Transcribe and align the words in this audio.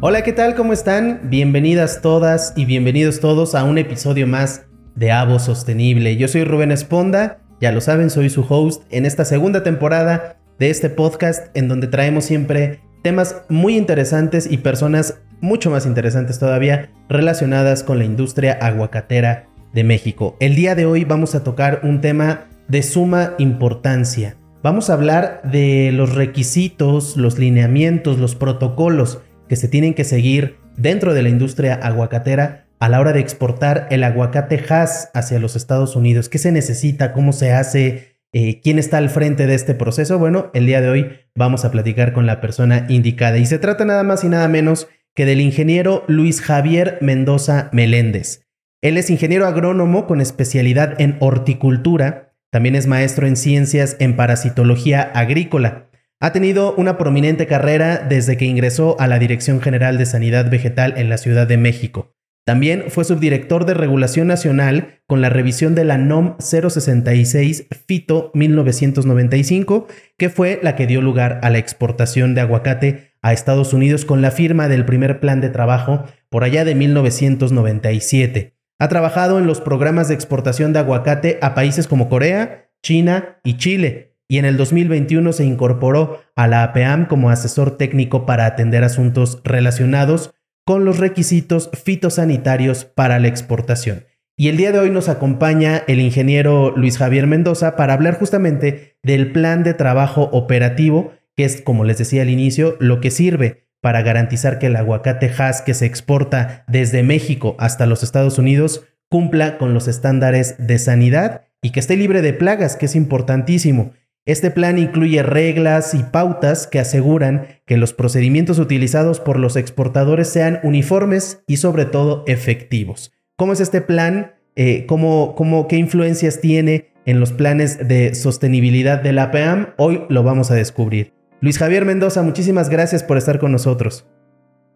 Hola, 0.00 0.22
¿qué 0.22 0.32
tal? 0.32 0.54
¿Cómo 0.54 0.72
están? 0.72 1.22
Bienvenidas 1.24 2.00
todas 2.00 2.52
y 2.54 2.66
bienvenidos 2.66 3.18
todos 3.18 3.56
a 3.56 3.64
un 3.64 3.78
episodio 3.78 4.28
más 4.28 4.66
de 4.94 5.10
Avo 5.10 5.40
Sostenible. 5.40 6.16
Yo 6.16 6.28
soy 6.28 6.44
Rubén 6.44 6.70
Esponda, 6.70 7.40
ya 7.60 7.72
lo 7.72 7.80
saben, 7.80 8.08
soy 8.08 8.30
su 8.30 8.46
host 8.48 8.84
en 8.90 9.06
esta 9.06 9.24
segunda 9.24 9.64
temporada 9.64 10.36
de 10.60 10.70
este 10.70 10.88
podcast 10.88 11.48
en 11.56 11.66
donde 11.66 11.88
traemos 11.88 12.26
siempre 12.26 12.78
temas 13.02 13.42
muy 13.48 13.76
interesantes 13.76 14.48
y 14.48 14.58
personas 14.58 15.20
mucho 15.40 15.68
más 15.68 15.84
interesantes 15.84 16.38
todavía 16.38 16.92
relacionadas 17.08 17.82
con 17.82 17.98
la 17.98 18.04
industria 18.04 18.52
aguacatera 18.52 19.48
de 19.72 19.82
México. 19.82 20.36
El 20.38 20.54
día 20.54 20.76
de 20.76 20.86
hoy 20.86 21.02
vamos 21.02 21.34
a 21.34 21.42
tocar 21.42 21.80
un 21.82 22.00
tema 22.00 22.46
de 22.68 22.84
suma 22.84 23.34
importancia. 23.38 24.36
Vamos 24.62 24.90
a 24.90 24.94
hablar 24.94 25.40
de 25.42 25.90
los 25.92 26.14
requisitos, 26.14 27.16
los 27.16 27.38
lineamientos, 27.40 28.18
los 28.18 28.36
protocolos 28.36 29.22
que 29.48 29.56
se 29.56 29.68
tienen 29.68 29.94
que 29.94 30.04
seguir 30.04 30.56
dentro 30.76 31.14
de 31.14 31.22
la 31.22 31.28
industria 31.28 31.74
aguacatera 31.74 32.66
a 32.78 32.88
la 32.88 33.00
hora 33.00 33.12
de 33.12 33.20
exportar 33.20 33.88
el 33.90 34.04
aguacate 34.04 34.62
Hass 34.68 35.10
hacia 35.14 35.38
los 35.38 35.56
Estados 35.56 35.96
Unidos. 35.96 36.28
¿Qué 36.28 36.38
se 36.38 36.52
necesita? 36.52 37.12
¿Cómo 37.12 37.32
se 37.32 37.52
hace? 37.52 38.18
Eh, 38.32 38.60
¿Quién 38.62 38.78
está 38.78 38.98
al 38.98 39.10
frente 39.10 39.46
de 39.46 39.54
este 39.54 39.74
proceso? 39.74 40.18
Bueno, 40.18 40.50
el 40.54 40.66
día 40.66 40.80
de 40.80 40.88
hoy 40.88 41.10
vamos 41.34 41.64
a 41.64 41.70
platicar 41.70 42.12
con 42.12 42.26
la 42.26 42.40
persona 42.40 42.86
indicada 42.88 43.38
y 43.38 43.46
se 43.46 43.58
trata 43.58 43.84
nada 43.84 44.02
más 44.02 44.22
y 44.22 44.28
nada 44.28 44.48
menos 44.48 44.88
que 45.14 45.24
del 45.24 45.40
ingeniero 45.40 46.04
Luis 46.06 46.40
Javier 46.40 46.98
Mendoza 47.00 47.70
Meléndez. 47.72 48.42
Él 48.80 48.96
es 48.96 49.10
ingeniero 49.10 49.46
agrónomo 49.46 50.06
con 50.06 50.20
especialidad 50.20 51.00
en 51.00 51.16
horticultura, 51.18 52.34
también 52.50 52.76
es 52.76 52.86
maestro 52.86 53.26
en 53.26 53.34
ciencias 53.34 53.96
en 53.98 54.14
parasitología 54.14 55.02
agrícola. 55.02 55.87
Ha 56.20 56.32
tenido 56.32 56.74
una 56.74 56.98
prominente 56.98 57.46
carrera 57.46 57.98
desde 57.98 58.36
que 58.36 58.44
ingresó 58.44 58.96
a 58.98 59.06
la 59.06 59.20
Dirección 59.20 59.60
General 59.60 59.98
de 59.98 60.06
Sanidad 60.06 60.50
Vegetal 60.50 60.94
en 60.96 61.08
la 61.08 61.16
Ciudad 61.16 61.46
de 61.46 61.58
México. 61.58 62.16
También 62.44 62.86
fue 62.88 63.04
subdirector 63.04 63.66
de 63.66 63.74
Regulación 63.74 64.26
Nacional 64.26 65.00
con 65.06 65.20
la 65.20 65.28
revisión 65.28 65.76
de 65.76 65.84
la 65.84 65.96
NOM 65.96 66.36
066 66.40 67.66
FITO 67.86 68.32
1995, 68.34 69.86
que 70.16 70.28
fue 70.28 70.58
la 70.60 70.74
que 70.74 70.88
dio 70.88 71.02
lugar 71.02 71.38
a 71.44 71.50
la 71.50 71.58
exportación 71.58 72.34
de 72.34 72.40
aguacate 72.40 73.12
a 73.22 73.32
Estados 73.32 73.72
Unidos 73.72 74.04
con 74.04 74.20
la 74.20 74.32
firma 74.32 74.66
del 74.66 74.84
primer 74.84 75.20
plan 75.20 75.40
de 75.40 75.50
trabajo 75.50 76.04
por 76.30 76.42
allá 76.42 76.64
de 76.64 76.74
1997. 76.74 78.56
Ha 78.80 78.88
trabajado 78.88 79.38
en 79.38 79.46
los 79.46 79.60
programas 79.60 80.08
de 80.08 80.14
exportación 80.14 80.72
de 80.72 80.80
aguacate 80.80 81.38
a 81.42 81.54
países 81.54 81.86
como 81.86 82.08
Corea, 82.08 82.70
China 82.82 83.40
y 83.44 83.56
Chile, 83.58 84.07
y 84.28 84.38
en 84.38 84.44
el 84.44 84.56
2021 84.58 85.32
se 85.32 85.44
incorporó 85.44 86.20
a 86.36 86.46
la 86.46 86.62
APAM 86.62 87.06
como 87.06 87.30
asesor 87.30 87.78
técnico 87.78 88.26
para 88.26 88.44
atender 88.44 88.84
asuntos 88.84 89.40
relacionados 89.42 90.34
con 90.66 90.84
los 90.84 90.98
requisitos 90.98 91.70
fitosanitarios 91.82 92.84
para 92.84 93.18
la 93.18 93.28
exportación. 93.28 94.04
Y 94.36 94.48
el 94.48 94.58
día 94.58 94.70
de 94.70 94.78
hoy 94.78 94.90
nos 94.90 95.08
acompaña 95.08 95.82
el 95.88 95.98
ingeniero 95.98 96.72
Luis 96.76 96.98
Javier 96.98 97.26
Mendoza 97.26 97.74
para 97.74 97.94
hablar 97.94 98.18
justamente 98.18 98.98
del 99.02 99.32
plan 99.32 99.64
de 99.64 99.74
trabajo 99.74 100.28
operativo, 100.30 101.12
que 101.34 101.44
es, 101.44 101.62
como 101.62 101.84
les 101.84 101.98
decía 101.98 102.22
al 102.22 102.30
inicio, 102.30 102.76
lo 102.78 103.00
que 103.00 103.10
sirve 103.10 103.66
para 103.80 104.02
garantizar 104.02 104.58
que 104.58 104.66
el 104.66 104.76
aguacate 104.76 105.32
Hass 105.36 105.62
que 105.62 105.74
se 105.74 105.86
exporta 105.86 106.64
desde 106.68 107.02
México 107.02 107.56
hasta 107.58 107.86
los 107.86 108.02
Estados 108.02 108.38
Unidos 108.38 108.84
cumpla 109.08 109.56
con 109.56 109.72
los 109.72 109.88
estándares 109.88 110.54
de 110.58 110.78
sanidad 110.78 111.46
y 111.62 111.70
que 111.70 111.80
esté 111.80 111.96
libre 111.96 112.22
de 112.22 112.34
plagas, 112.34 112.76
que 112.76 112.86
es 112.86 112.94
importantísimo. 112.94 113.92
Este 114.28 114.50
plan 114.50 114.76
incluye 114.76 115.22
reglas 115.22 115.94
y 115.94 116.02
pautas 116.02 116.66
que 116.66 116.78
aseguran 116.78 117.46
que 117.64 117.78
los 117.78 117.94
procedimientos 117.94 118.58
utilizados 118.58 119.20
por 119.20 119.38
los 119.38 119.56
exportadores 119.56 120.28
sean 120.28 120.60
uniformes 120.62 121.42
y 121.46 121.56
sobre 121.56 121.86
todo 121.86 122.24
efectivos. 122.26 123.10
¿Cómo 123.36 123.54
es 123.54 123.60
este 123.60 123.80
plan? 123.80 124.34
Eh, 124.54 124.84
¿cómo, 124.84 125.34
cómo, 125.34 125.66
¿Qué 125.66 125.76
influencias 125.76 126.42
tiene 126.42 126.92
en 127.06 127.20
los 127.20 127.32
planes 127.32 127.88
de 127.88 128.14
sostenibilidad 128.14 129.00
de 129.02 129.14
la 129.14 129.22
APAM? 129.22 129.68
Hoy 129.78 130.04
lo 130.10 130.22
vamos 130.22 130.50
a 130.50 130.54
descubrir. 130.54 131.14
Luis 131.40 131.56
Javier 131.56 131.86
Mendoza, 131.86 132.22
muchísimas 132.22 132.68
gracias 132.68 133.02
por 133.02 133.16
estar 133.16 133.38
con 133.38 133.50
nosotros. 133.50 134.06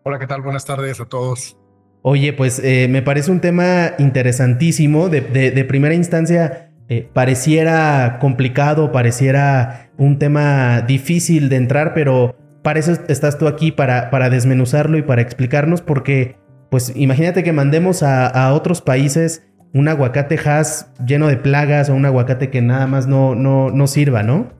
Hola, 0.04 0.18
¿qué 0.18 0.26
tal? 0.26 0.41
Buenas 0.41 0.64
tardes 0.64 0.98
a 0.98 1.04
todos. 1.04 1.58
Oye, 2.00 2.32
pues 2.32 2.58
eh, 2.64 2.88
me 2.88 3.02
parece 3.02 3.30
un 3.30 3.41
tema 3.41 3.92
interesantísimo. 3.98 5.10
De, 5.10 5.20
de 5.20 5.64
primera 5.66 5.94
instancia, 5.94 6.72
eh, 6.88 7.09
pareciera 7.12 8.19
complicado, 8.20 8.93
pareciera 8.93 9.91
un 9.97 10.19
tema 10.19 10.82
difícil 10.82 11.48
de 11.48 11.56
entrar, 11.56 11.94
pero 11.94 12.37
para 12.62 12.78
eso 12.78 12.93
estás 13.09 13.38
tú 13.38 13.47
aquí, 13.47 13.72
para, 13.72 14.10
para 14.10 14.31
desmenuzarlo 14.31 14.98
y 14.98 15.03
para 15.03 15.22
explicarnos, 15.22 15.81
porque 15.81 16.37
pues 16.71 16.92
imagínate 16.97 17.42
que 17.42 17.53
mandemos 17.53 18.03
a, 18.03 18.53
otros 18.54 18.81
países 18.81 19.42
un 19.75 19.88
aguacate 19.88 20.38
has 20.38 20.91
lleno 21.06 21.28
de 21.28 21.37
plagas 21.37 21.88
o 21.88 21.94
un 21.94 22.04
aguacate 22.04 22.50
que 22.50 22.62
nada 22.62 22.87
más 22.87 23.06
no, 23.06 23.34
no, 23.34 23.71
no 23.71 23.87
sirva, 23.87 24.22
¿no? 24.22 24.53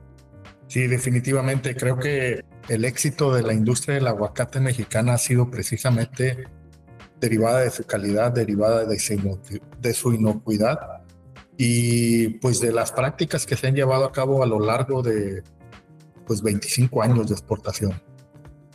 Sí, 0.67 0.87
definitivamente. 0.87 1.75
Creo 1.75 1.97
que 1.97 2.43
el 2.67 2.85
éxito 2.85 3.33
de 3.33 3.43
la 3.43 3.53
industria 3.53 3.95
del 3.95 4.07
aguacate 4.07 4.59
mexicana 4.59 5.13
ha 5.13 5.17
sido 5.17 5.51
precisamente 5.51 6.45
derivada 7.19 7.61
de 7.61 7.69
su 7.69 7.83
calidad, 7.83 8.31
derivada 8.31 8.85
de 8.85 8.97
de 9.81 9.93
su 9.93 10.13
inocuidad 10.13 11.02
y 11.57 12.29
pues 12.39 12.59
de 12.59 12.71
las 12.71 12.91
prácticas 12.91 13.45
que 13.45 13.55
se 13.55 13.67
han 13.67 13.75
llevado 13.75 14.05
a 14.05 14.11
cabo 14.11 14.43
a 14.43 14.45
lo 14.45 14.59
largo 14.59 15.01
de 15.01 15.43
pues 16.25 16.41
25 16.41 17.03
años 17.03 17.27
de 17.27 17.33
exportación. 17.33 17.93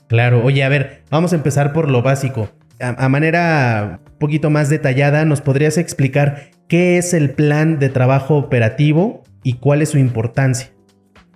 Claro, 0.08 0.44
oye, 0.44 0.64
a 0.64 0.68
ver, 0.68 1.04
vamos 1.10 1.32
a 1.32 1.36
empezar 1.36 1.72
por 1.72 1.90
lo 1.90 2.02
básico. 2.02 2.48
A, 2.80 3.08
manera 3.08 4.00
un 4.06 4.18
poquito 4.18 4.50
más 4.50 4.68
detallada, 4.70 5.24
¿nos 5.24 5.40
podrías 5.40 5.78
explicar 5.78 6.50
qué 6.68 6.96
es 6.96 7.12
el 7.12 7.32
plan 7.32 7.78
de 7.78 7.88
trabajo 7.88 8.36
operativo 8.36 9.22
y 9.42 9.54
cuál 9.54 9.82
es 9.82 9.90
su 9.90 9.98
importancia? 9.98 10.72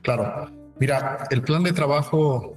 Claro, 0.03 0.51
mira, 0.79 1.27
el 1.31 1.43
plan 1.43 1.65
de 1.65 1.73
trabajo 1.73 2.57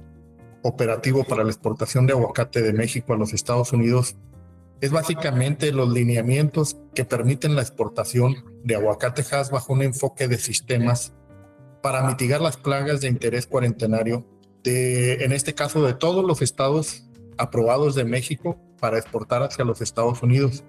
operativo 0.62 1.24
para 1.24 1.42
la 1.44 1.50
exportación 1.50 2.06
de 2.06 2.12
aguacate 2.12 2.62
de 2.62 2.72
México 2.72 3.12
a 3.12 3.16
los 3.16 3.32
Estados 3.34 3.72
Unidos 3.72 4.16
es 4.80 4.90
básicamente 4.90 5.72
los 5.72 5.88
lineamientos 5.88 6.76
que 6.94 7.04
permiten 7.04 7.56
la 7.56 7.62
exportación 7.62 8.44
de 8.64 8.76
aguacate 8.76 9.24
Hass 9.30 9.50
bajo 9.50 9.72
un 9.72 9.82
enfoque 9.82 10.28
de 10.28 10.38
sistemas 10.38 11.12
para 11.82 12.06
mitigar 12.06 12.40
las 12.40 12.56
plagas 12.56 13.00
de 13.00 13.08
interés 13.08 13.46
cuarentenario, 13.46 14.26
de, 14.62 15.24
en 15.24 15.32
este 15.32 15.54
caso 15.54 15.84
de 15.84 15.94
todos 15.94 16.24
los 16.24 16.42
estados 16.42 17.04
aprobados 17.38 17.94
de 17.94 18.04
México 18.04 18.60
para 18.80 18.98
exportar 18.98 19.42
hacia 19.42 19.64
los 19.64 19.80
Estados 19.80 20.22
Unidos, 20.22 20.64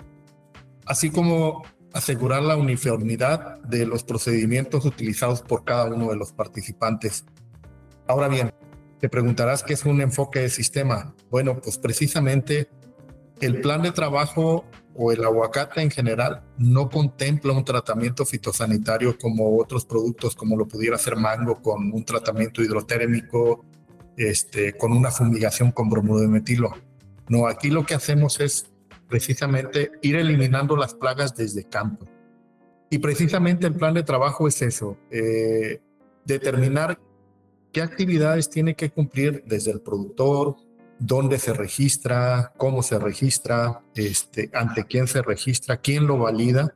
así 0.85 1.09
como 1.09 1.63
asegurar 1.93 2.43
la 2.43 2.55
uniformidad 2.55 3.59
de 3.63 3.85
los 3.85 4.03
procedimientos 4.03 4.85
utilizados 4.85 5.41
por 5.41 5.63
cada 5.63 5.85
uno 5.85 6.09
de 6.09 6.15
los 6.15 6.31
participantes. 6.31 7.25
Ahora 8.07 8.27
bien, 8.27 8.53
te 8.99 9.09
preguntarás 9.09 9.63
qué 9.63 9.73
es 9.73 9.85
un 9.85 10.01
enfoque 10.01 10.39
de 10.39 10.49
sistema. 10.49 11.15
Bueno, 11.29 11.59
pues 11.59 11.77
precisamente 11.77 12.69
el 13.39 13.61
plan 13.61 13.81
de 13.81 13.91
trabajo 13.91 14.65
o 14.95 15.11
el 15.11 15.23
aguacate 15.23 15.81
en 15.81 15.91
general 15.91 16.43
no 16.57 16.89
contempla 16.89 17.53
un 17.53 17.63
tratamiento 17.63 18.25
fitosanitario 18.25 19.17
como 19.17 19.57
otros 19.57 19.85
productos, 19.85 20.35
como 20.35 20.57
lo 20.57 20.67
pudiera 20.67 20.97
ser 20.97 21.15
mango 21.15 21.61
con 21.61 21.93
un 21.93 22.03
tratamiento 22.03 22.63
hidrotérmico, 22.63 23.63
este, 24.17 24.73
con 24.73 24.91
una 24.91 25.11
fumigación 25.11 25.71
con 25.71 25.89
bromuro 25.89 26.21
de 26.21 26.27
metilo. 26.27 26.71
No, 27.29 27.47
aquí 27.47 27.69
lo 27.69 27.85
que 27.85 27.93
hacemos 27.93 28.39
es 28.39 28.71
precisamente 29.07 29.91
ir 30.01 30.15
eliminando 30.15 30.75
las 30.75 30.95
plagas 30.95 31.35
desde 31.35 31.63
campo. 31.63 32.07
Y 32.89 32.97
precisamente 32.97 33.67
el 33.67 33.75
plan 33.75 33.93
de 33.93 34.03
trabajo 34.03 34.47
es 34.47 34.61
eso, 34.61 34.97
eh, 35.11 35.81
determinar 36.25 36.99
qué 37.71 37.81
actividades 37.81 38.49
tiene 38.49 38.75
que 38.75 38.89
cumplir 38.89 39.43
desde 39.45 39.71
el 39.71 39.81
productor, 39.81 40.55
dónde 40.99 41.39
se 41.39 41.53
registra, 41.53 42.53
cómo 42.57 42.83
se 42.83 42.99
registra, 42.99 43.81
este, 43.95 44.49
ante 44.53 44.85
quién 44.85 45.07
se 45.07 45.21
registra, 45.21 45.77
quién 45.77 46.07
lo 46.07 46.17
valida. 46.17 46.75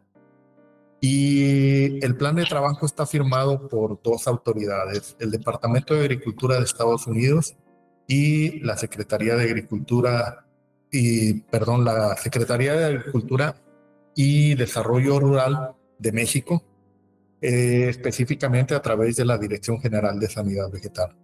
Y 0.99 2.03
el 2.05 2.15
plan 2.15 2.35
de 2.35 2.45
trabajo 2.45 2.85
está 2.85 3.07
firmado 3.07 3.67
por 3.67 4.01
dos 4.03 4.27
autoridades, 4.27 5.15
el 5.19 5.31
Departamento 5.31 5.95
de 5.95 6.01
Agricultura 6.01 6.57
de 6.57 6.63
Estados 6.63 7.07
Unidos 7.07 7.55
y 8.07 8.59
la 8.59 8.77
Secretaría 8.77 9.35
de 9.35 9.45
Agricultura 9.45 10.45
y, 10.91 11.41
perdón, 11.41 11.85
la 11.85 12.15
Secretaría 12.17 12.73
de 12.73 12.85
Agricultura 12.85 13.55
y 14.15 14.53
Desarrollo 14.55 15.19
Rural 15.19 15.73
de 15.97 16.11
México, 16.11 16.63
eh, 17.41 17.87
específicamente 17.89 18.75
a 18.75 18.81
través 18.81 19.15
de 19.15 19.25
la 19.25 19.37
Dirección 19.37 19.79
General 19.79 20.19
de 20.19 20.29
Sanidad 20.29 20.69
Vegetal. 20.69 21.15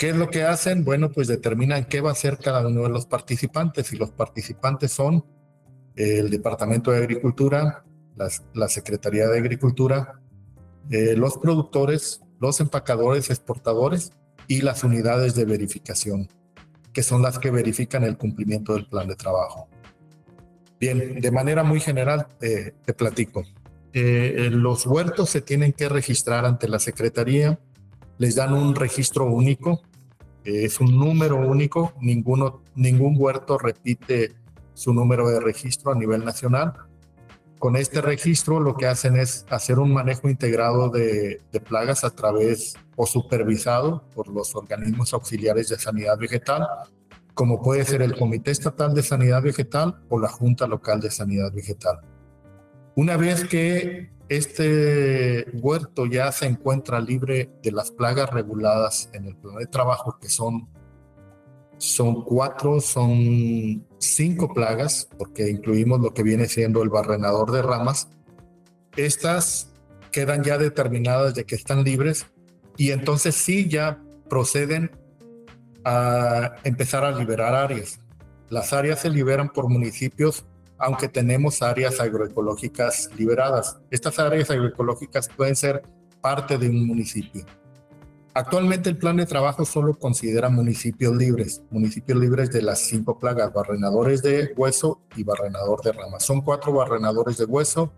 ¿Qué 0.00 0.08
es 0.08 0.16
lo 0.16 0.30
que 0.30 0.44
hacen? 0.44 0.82
Bueno, 0.82 1.12
pues 1.12 1.28
determinan 1.28 1.84
qué 1.84 2.00
va 2.00 2.08
a 2.08 2.12
hacer 2.12 2.38
cada 2.38 2.66
uno 2.66 2.84
de 2.84 2.88
los 2.88 3.04
participantes 3.04 3.92
y 3.92 3.96
los 3.96 4.10
participantes 4.10 4.92
son 4.92 5.26
el 5.94 6.30
Departamento 6.30 6.90
de 6.90 7.00
Agricultura, 7.00 7.84
la 8.54 8.68
Secretaría 8.68 9.28
de 9.28 9.38
Agricultura, 9.38 10.18
eh, 10.90 11.16
los 11.16 11.36
productores, 11.36 12.22
los 12.40 12.60
empacadores, 12.60 13.28
exportadores 13.28 14.12
y 14.48 14.62
las 14.62 14.84
unidades 14.84 15.34
de 15.34 15.44
verificación. 15.44 16.28
que 16.94 17.02
son 17.02 17.20
las 17.20 17.38
que 17.38 17.50
verifican 17.50 18.02
el 18.02 18.16
cumplimiento 18.16 18.72
del 18.72 18.86
plan 18.86 19.06
de 19.06 19.16
trabajo. 19.16 19.68
Bien, 20.80 21.20
de 21.20 21.30
manera 21.30 21.62
muy 21.62 21.78
general 21.78 22.26
eh, 22.40 22.72
te 22.86 22.94
platico. 22.94 23.44
Eh, 23.92 24.48
los 24.50 24.86
huertos 24.86 25.28
se 25.28 25.42
tienen 25.42 25.74
que 25.74 25.90
registrar 25.90 26.46
ante 26.46 26.68
la 26.68 26.78
Secretaría, 26.78 27.60
les 28.16 28.34
dan 28.34 28.54
un 28.54 28.74
registro 28.74 29.26
único, 29.26 29.82
es 30.44 30.80
un 30.80 30.98
número 30.98 31.36
único, 31.36 31.94
ninguno, 32.00 32.62
ningún 32.74 33.14
huerto 33.18 33.58
repite 33.58 34.34
su 34.74 34.94
número 34.94 35.28
de 35.28 35.40
registro 35.40 35.92
a 35.92 35.94
nivel 35.94 36.24
nacional. 36.24 36.72
Con 37.58 37.76
este 37.76 38.00
registro 38.00 38.58
lo 38.58 38.76
que 38.76 38.86
hacen 38.86 39.16
es 39.16 39.44
hacer 39.50 39.78
un 39.78 39.92
manejo 39.92 40.28
integrado 40.30 40.88
de, 40.88 41.42
de 41.52 41.60
plagas 41.60 42.04
a 42.04 42.10
través 42.10 42.74
o 42.96 43.06
supervisado 43.06 44.04
por 44.14 44.28
los 44.28 44.54
organismos 44.54 45.12
auxiliares 45.12 45.68
de 45.68 45.78
sanidad 45.78 46.18
vegetal 46.18 46.66
como 47.40 47.62
puede 47.62 47.86
ser 47.86 48.02
el 48.02 48.18
Comité 48.18 48.50
Estatal 48.50 48.94
de 48.94 49.02
Sanidad 49.02 49.42
Vegetal 49.42 49.98
o 50.10 50.18
la 50.18 50.28
Junta 50.28 50.66
Local 50.66 51.00
de 51.00 51.10
Sanidad 51.10 51.50
Vegetal. 51.52 52.00
Una 52.96 53.16
vez 53.16 53.44
que 53.44 54.10
este 54.30 55.44
huerto 55.54 56.06
ya 56.06 56.30
se 56.30 56.46
encuentra 56.46 57.00
libre 57.00 57.50
de 57.64 57.72
las 57.72 57.90
plagas 57.90 58.30
reguladas 58.30 59.10
en 59.12 59.26
el 59.26 59.36
plan 59.36 59.56
de 59.56 59.66
trabajo, 59.66 60.18
que 60.20 60.28
son, 60.28 60.68
son 61.78 62.24
cuatro, 62.24 62.80
son 62.80 63.84
cinco 63.98 64.54
plagas, 64.54 65.08
porque 65.18 65.50
incluimos 65.50 66.00
lo 66.00 66.14
que 66.14 66.22
viene 66.22 66.46
siendo 66.46 66.80
el 66.84 66.90
barrenador 66.90 67.50
de 67.50 67.60
ramas, 67.60 68.08
estas 68.96 69.72
quedan 70.12 70.44
ya 70.44 70.58
determinadas 70.58 71.34
de 71.34 71.44
que 71.44 71.56
están 71.56 71.82
libres 71.82 72.26
y 72.76 72.92
entonces 72.92 73.34
sí 73.34 73.68
ya 73.68 74.00
proceden 74.28 74.92
a 75.84 76.54
empezar 76.62 77.04
a 77.04 77.10
liberar 77.10 77.56
áreas. 77.56 77.98
Las 78.48 78.72
áreas 78.72 79.00
se 79.00 79.10
liberan 79.10 79.48
por 79.48 79.68
municipios, 79.68 80.44
aunque 80.80 81.08
tenemos 81.08 81.62
áreas 81.62 82.00
agroecológicas 82.00 83.10
liberadas. 83.16 83.78
Estas 83.90 84.18
áreas 84.18 84.50
agroecológicas 84.50 85.28
pueden 85.28 85.54
ser 85.54 85.82
parte 86.20 86.58
de 86.58 86.68
un 86.68 86.86
municipio. 86.86 87.44
Actualmente 88.32 88.88
el 88.88 88.96
plan 88.96 89.16
de 89.16 89.26
trabajo 89.26 89.64
solo 89.64 89.98
considera 89.98 90.48
municipios 90.48 91.14
libres, 91.16 91.62
municipios 91.70 92.18
libres 92.18 92.50
de 92.50 92.62
las 92.62 92.78
cinco 92.78 93.18
plagas, 93.18 93.52
barrenadores 93.52 94.22
de 94.22 94.52
hueso 94.56 95.00
y 95.16 95.24
barrenador 95.24 95.82
de 95.82 95.92
ramas. 95.92 96.24
Son 96.24 96.40
cuatro 96.40 96.72
barrenadores 96.72 97.36
de 97.38 97.44
hueso 97.44 97.92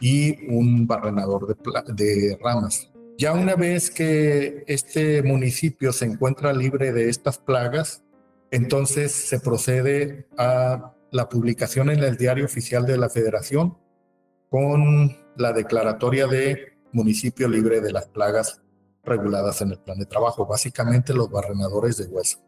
y 0.00 0.52
un 0.52 0.86
barrenador 0.86 1.46
de, 1.46 1.94
de 1.94 2.38
ramas. 2.42 2.90
Ya 3.16 3.32
una 3.32 3.54
vez 3.54 3.90
que 3.90 4.64
este 4.66 5.22
municipio 5.22 5.92
se 5.92 6.04
encuentra 6.04 6.52
libre 6.52 6.92
de 6.92 7.08
estas 7.08 7.38
plagas, 7.38 8.02
entonces 8.50 9.12
se 9.12 9.40
procede 9.40 10.26
a 10.36 10.95
la 11.10 11.28
publicación 11.28 11.90
en 11.90 12.02
el 12.02 12.16
diario 12.16 12.44
oficial 12.44 12.86
de 12.86 12.98
la 12.98 13.08
federación 13.08 13.76
con 14.50 15.16
la 15.36 15.52
declaratoria 15.52 16.26
de 16.26 16.78
municipio 16.92 17.48
libre 17.48 17.80
de 17.80 17.92
las 17.92 18.06
plagas 18.08 18.62
reguladas 19.04 19.60
en 19.62 19.70
el 19.70 19.78
plan 19.78 19.98
de 19.98 20.06
trabajo, 20.06 20.46
básicamente 20.46 21.14
los 21.14 21.30
barrenadores 21.30 21.96
de 21.96 22.06
hueso. 22.06 22.38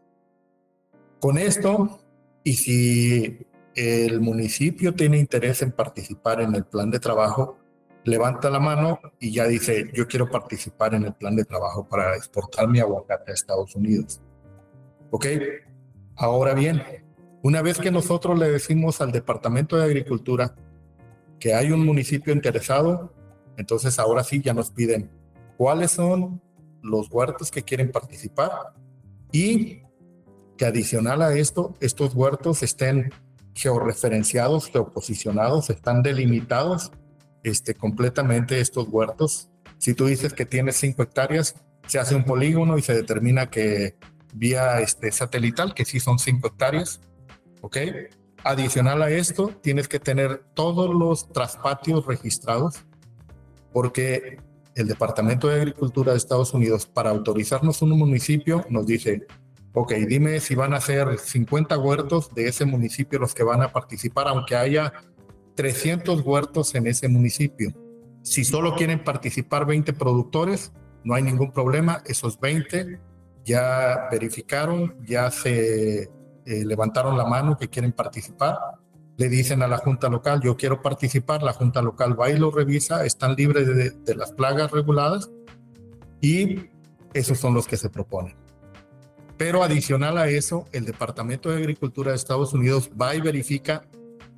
Con 1.19 1.37
esto, 1.37 1.99
y 2.43 2.53
si 2.53 3.47
el 3.75 4.19
municipio 4.21 4.93
tiene 4.93 5.17
interés 5.17 5.61
en 5.61 5.71
participar 5.71 6.41
en 6.41 6.55
el 6.55 6.65
plan 6.65 6.89
de 6.91 6.99
trabajo, 6.99 7.57
levanta 8.03 8.49
la 8.49 8.59
mano 8.59 8.99
y 9.19 9.31
ya 9.31 9.45
dice, 9.45 9.89
yo 9.93 10.07
quiero 10.07 10.29
participar 10.29 10.93
en 10.93 11.05
el 11.05 11.13
plan 11.13 11.35
de 11.35 11.45
trabajo 11.45 11.87
para 11.87 12.15
exportar 12.15 12.67
mi 12.67 12.79
aguacate 12.79 13.31
a 13.31 13.33
Estados 13.33 13.75
Unidos. 13.75 14.21
¿Ok? 15.11 15.25
Ahora 16.15 16.53
bien, 16.53 16.81
una 17.41 17.61
vez 17.61 17.77
que 17.79 17.91
nosotros 17.91 18.37
le 18.37 18.49
decimos 18.49 19.01
al 19.01 19.11
Departamento 19.11 19.77
de 19.77 19.85
Agricultura 19.85 20.55
que 21.39 21.53
hay 21.53 21.71
un 21.71 21.85
municipio 21.85 22.33
interesado, 22.33 23.13
entonces 23.57 23.97
ahora 23.99 24.23
sí 24.23 24.41
ya 24.41 24.53
nos 24.53 24.71
piden 24.71 25.09
cuáles 25.57 25.91
son 25.91 26.41
los 26.81 27.09
huertos 27.11 27.51
que 27.51 27.63
quieren 27.63 27.91
participar 27.91 28.51
y 29.31 29.83
que 30.57 30.65
adicional 30.65 31.21
a 31.21 31.33
esto, 31.33 31.75
estos 31.79 32.13
huertos 32.13 32.63
estén 32.63 33.13
georreferenciados, 33.53 34.69
geoposicionados, 34.69 35.69
están 35.69 36.01
delimitados 36.03 36.91
este, 37.43 37.73
completamente 37.73 38.59
estos 38.59 38.87
huertos. 38.89 39.49
Si 39.77 39.93
tú 39.93 40.07
dices 40.07 40.33
que 40.33 40.45
tienes 40.45 40.75
5 40.77 41.03
hectáreas, 41.03 41.55
se 41.87 41.99
hace 41.99 42.15
un 42.15 42.25
polígono 42.25 42.77
y 42.77 42.81
se 42.81 42.93
determina 42.93 43.49
que 43.49 43.95
vía 44.33 44.79
este, 44.79 45.11
satelital, 45.11 45.73
que 45.73 45.85
sí 45.85 45.99
son 45.99 46.19
5 46.19 46.47
hectáreas, 46.47 46.99
¿ok? 47.61 47.77
Adicional 48.43 49.01
a 49.01 49.09
esto, 49.09 49.51
tienes 49.61 49.87
que 49.87 49.99
tener 49.99 50.43
todos 50.53 50.93
los 50.93 51.31
traspatios 51.31 52.05
registrados, 52.05 52.85
porque 53.73 54.39
el 54.75 54.87
Departamento 54.87 55.47
de 55.47 55.55
Agricultura 55.55 56.13
de 56.13 56.17
Estados 56.17 56.53
Unidos, 56.53 56.85
para 56.85 57.09
autorizarnos 57.09 57.81
un 57.81 57.97
municipio, 57.97 58.65
nos 58.69 58.85
dice, 58.85 59.27
ok, 59.73 59.93
dime 60.07 60.39
si 60.39 60.55
van 60.55 60.73
a 60.73 60.81
ser 60.81 61.17
50 61.17 61.77
huertos 61.77 62.33
de 62.33 62.47
ese 62.47 62.65
municipio 62.65 63.19
los 63.19 63.33
que 63.33 63.43
van 63.43 63.61
a 63.61 63.71
participar, 63.71 64.27
aunque 64.27 64.55
haya 64.55 64.93
300 65.55 66.21
huertos 66.21 66.73
en 66.75 66.87
ese 66.87 67.09
municipio. 67.09 67.73
Si 68.21 68.45
solo 68.45 68.75
quieren 68.75 69.03
participar 69.03 69.65
20 69.65 69.93
productores, 69.93 70.71
no 71.03 71.15
hay 71.15 71.23
ningún 71.23 71.51
problema. 71.51 72.01
Esos 72.05 72.39
20 72.39 72.99
ya 73.43 74.07
verificaron, 74.11 74.95
ya 75.05 75.31
se 75.31 76.09
eh, 76.49 76.65
levantaron 76.65 77.15
la 77.15 77.25
mano 77.25 77.57
que 77.57 77.69
quieren 77.69 77.91
participar. 77.91 78.57
Le 79.17 79.29
dicen 79.29 79.61
a 79.61 79.67
la 79.67 79.77
Junta 79.77 80.09
Local, 80.09 80.41
yo 80.41 80.57
quiero 80.57 80.81
participar. 80.81 81.43
La 81.43 81.53
Junta 81.53 81.81
Local 81.83 82.19
va 82.19 82.31
y 82.31 82.37
lo 82.39 82.49
revisa, 82.49 83.05
están 83.05 83.35
libres 83.35 83.67
de, 83.67 83.91
de 83.91 84.15
las 84.15 84.31
plagas 84.31 84.71
reguladas 84.71 85.29
y 86.21 86.69
esos 87.13 87.37
son 87.37 87.53
los 87.53 87.67
que 87.67 87.77
se 87.77 87.91
proponen. 87.91 88.35
Pero 89.37 89.61
adicional 89.61 90.17
a 90.17 90.27
eso, 90.27 90.65
el 90.71 90.85
Departamento 90.85 91.49
de 91.49 91.57
Agricultura 91.57 92.11
de 92.11 92.17
Estados 92.17 92.53
Unidos 92.53 92.89
va 92.99 93.15
y 93.15 93.21
verifica 93.21 93.83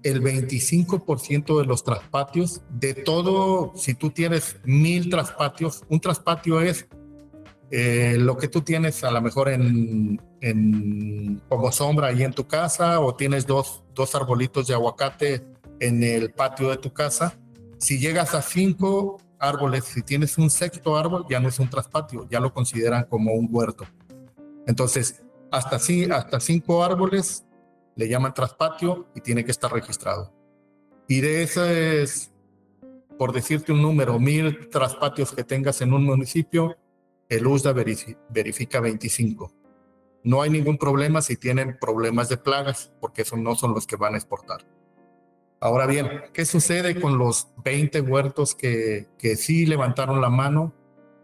el 0.03 0.21
25% 0.21 1.59
de 1.59 1.65
los 1.65 1.85
traspatios 1.85 2.61
de 2.69 2.93
todo, 2.93 3.71
si 3.75 3.93
tú 3.93 4.09
tienes 4.09 4.57
mil 4.65 5.09
traspatios, 5.09 5.83
un 5.87 6.01
traspatio 6.01 6.59
es 6.59 6.87
eh, 7.69 8.17
lo 8.19 8.37
que 8.37 8.49
tú 8.49 8.61
tienes 8.61 9.03
a 9.05 9.11
lo 9.11 9.21
mejor 9.21 9.47
en, 9.47 10.19
en, 10.41 11.41
como 11.47 11.71
sombra 11.71 12.07
ahí 12.07 12.23
en 12.23 12.33
tu 12.33 12.47
casa 12.47 12.99
o 12.99 13.15
tienes 13.15 13.45
dos, 13.47 13.83
dos 13.93 14.13
arbolitos 14.15 14.67
de 14.67 14.73
aguacate 14.73 15.45
en 15.79 16.03
el 16.03 16.31
patio 16.33 16.69
de 16.69 16.77
tu 16.77 16.91
casa. 16.91 17.37
Si 17.77 17.99
llegas 17.99 18.35
a 18.35 18.41
cinco 18.41 19.17
árboles, 19.39 19.85
si 19.85 20.01
tienes 20.01 20.37
un 20.37 20.49
sexto 20.49 20.97
árbol, 20.97 21.25
ya 21.29 21.39
no 21.39 21.47
es 21.49 21.59
un 21.59 21.69
traspatio, 21.69 22.27
ya 22.29 22.39
lo 22.39 22.53
consideran 22.53 23.05
como 23.05 23.33
un 23.33 23.47
huerto. 23.51 23.85
Entonces, 24.67 25.23
hasta, 25.51 25.77
hasta 25.77 26.39
cinco 26.39 26.83
árboles 26.83 27.45
le 27.95 28.07
llaman 28.07 28.33
traspatio 28.33 29.07
y 29.15 29.21
tiene 29.21 29.43
que 29.43 29.51
estar 29.51 29.71
registrado. 29.71 30.33
Y 31.07 31.21
de 31.21 31.43
es 31.43 32.31
por 33.17 33.33
decirte 33.33 33.71
un 33.71 33.83
número, 33.83 34.17
mil 34.19 34.67
traspatios 34.69 35.31
que 35.31 35.43
tengas 35.43 35.81
en 35.81 35.93
un 35.93 36.03
municipio, 36.03 36.75
el 37.29 37.45
USDA 37.45 37.71
verifica 38.29 38.79
25. 38.79 39.60
No 40.23 40.41
hay 40.41 40.49
ningún 40.49 40.77
problema 40.77 41.21
si 41.21 41.35
tienen 41.35 41.77
problemas 41.79 42.29
de 42.29 42.37
plagas, 42.37 42.91
porque 42.99 43.23
esos 43.23 43.39
no 43.39 43.55
son 43.55 43.73
los 43.73 43.87
que 43.87 43.95
van 43.95 44.13
a 44.13 44.17
exportar. 44.17 44.65
Ahora 45.59 45.85
bien, 45.85 46.09
¿qué 46.33 46.45
sucede 46.45 46.99
con 46.99 47.17
los 47.17 47.49
20 47.63 48.01
huertos 48.01 48.55
que, 48.55 49.07
que 49.17 49.35
sí 49.35 49.65
levantaron 49.65 50.21
la 50.21 50.29
mano? 50.29 50.73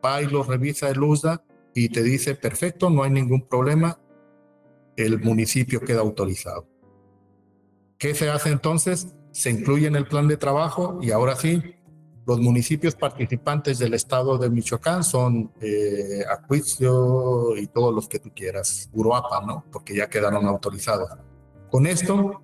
Va 0.03 0.21
y 0.21 0.27
los 0.27 0.47
revisa 0.47 0.89
el 0.89 1.01
USDA 1.01 1.43
y 1.73 1.89
te 1.89 2.03
dice, 2.03 2.35
perfecto, 2.35 2.89
no 2.89 3.03
hay 3.03 3.11
ningún 3.11 3.47
problema, 3.47 3.99
el 4.95 5.19
municipio 5.19 5.81
queda 5.81 6.01
autorizado. 6.01 6.67
¿Qué 7.97 8.13
se 8.13 8.29
hace 8.29 8.49
entonces? 8.49 9.15
Se 9.31 9.49
incluye 9.49 9.87
en 9.87 9.95
el 9.95 10.07
plan 10.07 10.27
de 10.27 10.37
trabajo 10.37 10.99
y 11.01 11.11
ahora 11.11 11.35
sí, 11.35 11.76
los 12.27 12.41
municipios 12.41 12.93
participantes 12.93 13.79
del 13.79 13.93
estado 13.93 14.37
de 14.37 14.49
Michoacán 14.49 15.01
son 15.01 15.49
eh, 15.61 16.25
y 17.57 17.67
todos 17.67 17.95
los 17.95 18.09
que 18.09 18.19
tú 18.19 18.31
quieras, 18.35 18.89
Uruapa, 18.91 19.45
¿no? 19.45 19.63
Porque 19.71 19.95
ya 19.95 20.09
quedaron 20.09 20.45
autorizados. 20.45 21.09
Con 21.71 21.87
esto 21.87 22.41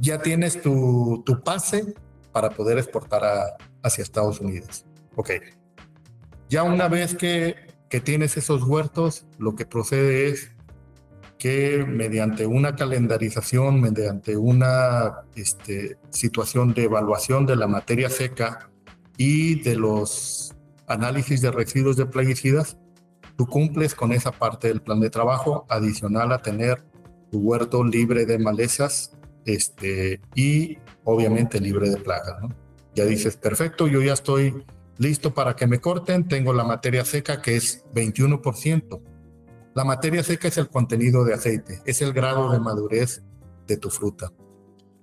ya 0.00 0.20
tienes 0.20 0.60
tu, 0.60 1.22
tu 1.24 1.40
pase 1.40 1.94
para 2.32 2.50
poder 2.50 2.78
exportar 2.78 3.22
hacia 3.80 4.02
Estados 4.02 4.40
Unidos. 4.40 4.84
Ok. 5.14 5.30
Ya 6.48 6.64
una 6.64 6.88
vez 6.88 7.14
que, 7.14 7.54
que 7.88 8.00
tienes 8.00 8.36
esos 8.36 8.64
huertos, 8.64 9.24
lo 9.38 9.54
que 9.54 9.66
procede 9.66 10.30
es 10.30 10.50
que 11.38 11.84
mediante 11.86 12.46
una 12.46 12.76
calendarización, 12.76 13.80
mediante 13.80 14.36
una 14.36 15.22
este, 15.34 15.98
situación 16.10 16.74
de 16.74 16.84
evaluación 16.84 17.46
de 17.46 17.56
la 17.56 17.66
materia 17.66 18.08
seca 18.08 18.70
y 19.16 19.60
de 19.62 19.76
los 19.76 20.54
análisis 20.86 21.40
de 21.40 21.50
residuos 21.50 21.96
de 21.96 22.06
plaguicidas, 22.06 22.78
tú 23.36 23.46
cumples 23.46 23.94
con 23.94 24.12
esa 24.12 24.32
parte 24.32 24.68
del 24.68 24.80
plan 24.80 25.00
de 25.00 25.10
trabajo 25.10 25.66
adicional 25.68 26.32
a 26.32 26.42
tener 26.42 26.82
tu 27.30 27.40
huerto 27.40 27.82
libre 27.84 28.26
de 28.26 28.38
malezas 28.38 29.12
este, 29.44 30.20
y 30.34 30.78
obviamente 31.04 31.60
libre 31.60 31.90
de 31.90 31.96
plagas. 31.96 32.42
¿no? 32.42 32.48
Ya 32.94 33.04
dices, 33.04 33.36
perfecto, 33.36 33.88
yo 33.88 34.00
ya 34.02 34.12
estoy 34.12 34.64
listo 34.98 35.34
para 35.34 35.56
que 35.56 35.66
me 35.66 35.80
corten, 35.80 36.28
tengo 36.28 36.52
la 36.52 36.64
materia 36.64 37.04
seca 37.04 37.42
que 37.42 37.56
es 37.56 37.84
21%. 37.94 39.00
La 39.74 39.84
materia 39.84 40.22
seca 40.22 40.48
es 40.48 40.58
el 40.58 40.68
contenido 40.68 41.24
de 41.24 41.34
aceite, 41.34 41.82
es 41.84 42.00
el 42.00 42.12
grado 42.12 42.52
de 42.52 42.60
madurez 42.60 43.22
de 43.66 43.76
tu 43.76 43.90
fruta. 43.90 44.32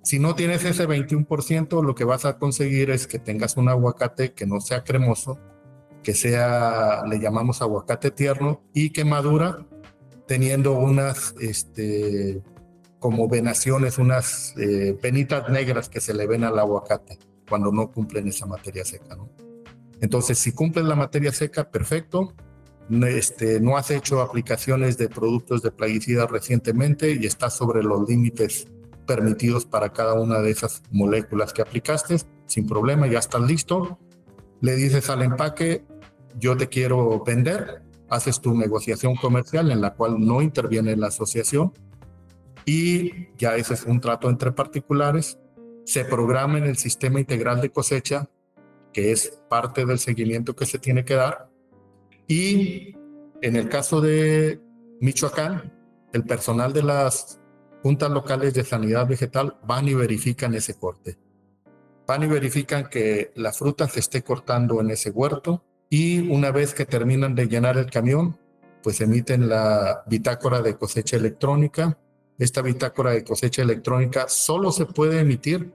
Si 0.04 0.18
no 0.18 0.34
tienes 0.34 0.64
ese 0.64 0.88
21%, 0.88 1.84
lo 1.84 1.94
que 1.94 2.06
vas 2.06 2.26
a 2.26 2.38
conseguir 2.38 2.90
es 2.90 3.06
que 3.06 3.20
tengas 3.20 3.58
un 3.58 3.70
aguacate 3.70 4.34
que 4.34 4.48
no 4.48 4.62
sea 4.62 4.84
cremoso, 4.84 5.38
que 6.04 6.14
sea, 6.14 7.04
le 7.06 7.20
llamamos 7.20 7.62
aguacate 7.62 8.12
tierno 8.12 8.64
y 8.74 8.92
que 8.92 9.06
madura 9.06 9.68
teniendo 10.26 10.72
unas, 10.74 11.36
este, 11.40 12.42
como 13.00 13.28
venaciones, 13.28 13.98
unas 13.98 14.56
eh, 14.58 14.98
penitas 15.02 15.50
negras 15.50 15.90
que 15.90 16.00
se 16.00 16.14
le 16.14 16.26
ven 16.26 16.46
al 16.46 16.58
aguacate 16.58 17.20
cuando 17.50 17.72
no 17.72 17.92
cumplen 17.92 18.30
esa 18.30 18.46
materia 18.46 18.86
seca. 18.86 19.18
Entonces, 20.00 20.40
si 20.40 20.54
cumples 20.54 20.86
la 20.86 20.96
materia 20.96 21.34
seca, 21.34 21.70
perfecto. 21.70 22.34
Este, 22.92 23.62
no 23.62 23.78
has 23.78 23.90
hecho 23.90 24.22
aplicaciones 24.22 24.98
de 24.98 25.08
productos 25.08 25.62
de 25.62 25.72
plaguicidas 25.72 26.30
recientemente 26.30 27.14
y 27.14 27.26
estás 27.26 27.56
sobre 27.56 27.84
los 27.84 28.08
límites 28.10 28.68
permitidos 29.08 29.66
para 29.66 29.94
cada 29.94 30.14
una 30.16 30.40
de 30.40 30.52
esas 30.52 30.84
moléculas 30.92 31.54
que 31.54 31.62
aplicaste, 31.62 32.18
sin 32.48 32.68
problema, 32.68 33.08
ya 33.08 33.20
estás 33.20 33.42
listo. 33.42 33.98
Le 34.60 34.76
dices 34.76 35.10
al 35.10 35.22
empaque, 35.22 35.86
yo 36.38 36.58
te 36.58 36.68
quiero 36.68 37.24
vender, 37.24 37.82
haces 38.10 38.42
tu 38.42 38.56
negociación 38.56 39.16
comercial 39.16 39.72
en 39.72 39.82
la 39.82 39.94
cual 39.94 40.16
no 40.20 40.42
interviene 40.42 40.96
la 40.98 41.08
asociación 41.08 41.72
y 42.66 43.30
ya 43.38 43.56
ese 43.56 43.74
es 43.74 43.86
un 43.86 44.02
trato 44.02 44.30
entre 44.30 44.52
particulares. 44.52 45.40
Se 45.86 46.04
programa 46.06 46.58
en 46.58 46.66
el 46.66 46.78
sistema 46.78 47.20
integral 47.20 47.62
de 47.62 47.72
cosecha 47.72 48.30
que 48.94 49.12
es 49.12 49.42
parte 49.50 49.86
del 49.86 50.00
seguimiento 50.00 50.56
que 50.56 50.66
se 50.66 50.80
tiene 50.80 51.06
que 51.06 51.16
dar. 51.16 51.51
Y 52.32 52.96
en 53.42 53.58
el 53.58 53.68
caso 53.68 54.00
de 54.00 54.62
Michoacán, 55.02 55.70
el 56.14 56.24
personal 56.24 56.72
de 56.72 56.82
las 56.82 57.42
juntas 57.84 58.10
locales 58.10 58.54
de 58.54 58.64
sanidad 58.64 59.06
vegetal 59.06 59.58
van 59.68 59.90
y 59.90 59.96
verifican 59.96 60.54
ese 60.54 60.76
corte. 60.76 61.18
Van 62.08 62.24
y 62.24 62.28
verifican 62.28 62.88
que 62.90 63.34
la 63.36 63.52
fruta 63.52 63.86
se 63.90 64.00
esté 64.00 64.24
cortando 64.24 64.80
en 64.80 64.92
ese 64.92 65.10
huerto 65.10 65.66
y 65.90 66.32
una 66.32 66.52
vez 66.52 66.74
que 66.74 66.86
terminan 66.86 67.36
de 67.36 67.48
llenar 67.48 67.78
el 67.78 67.92
camión, 67.92 68.40
pues 68.82 69.02
emiten 69.02 69.50
la 69.50 70.06
bitácora 70.08 70.62
de 70.62 70.78
cosecha 70.78 71.18
electrónica. 71.18 71.98
Esta 72.38 72.62
bitácora 72.62 73.12
de 73.12 73.26
cosecha 73.26 73.62
electrónica 73.62 74.30
solo 74.30 74.72
se 74.72 74.86
puede 74.86 75.20
emitir 75.20 75.74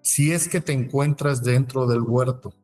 si 0.00 0.32
es 0.32 0.48
que 0.48 0.62
te 0.62 0.72
encuentras 0.72 1.42
dentro 1.44 1.86
del 1.86 2.00
huerto 2.00 2.54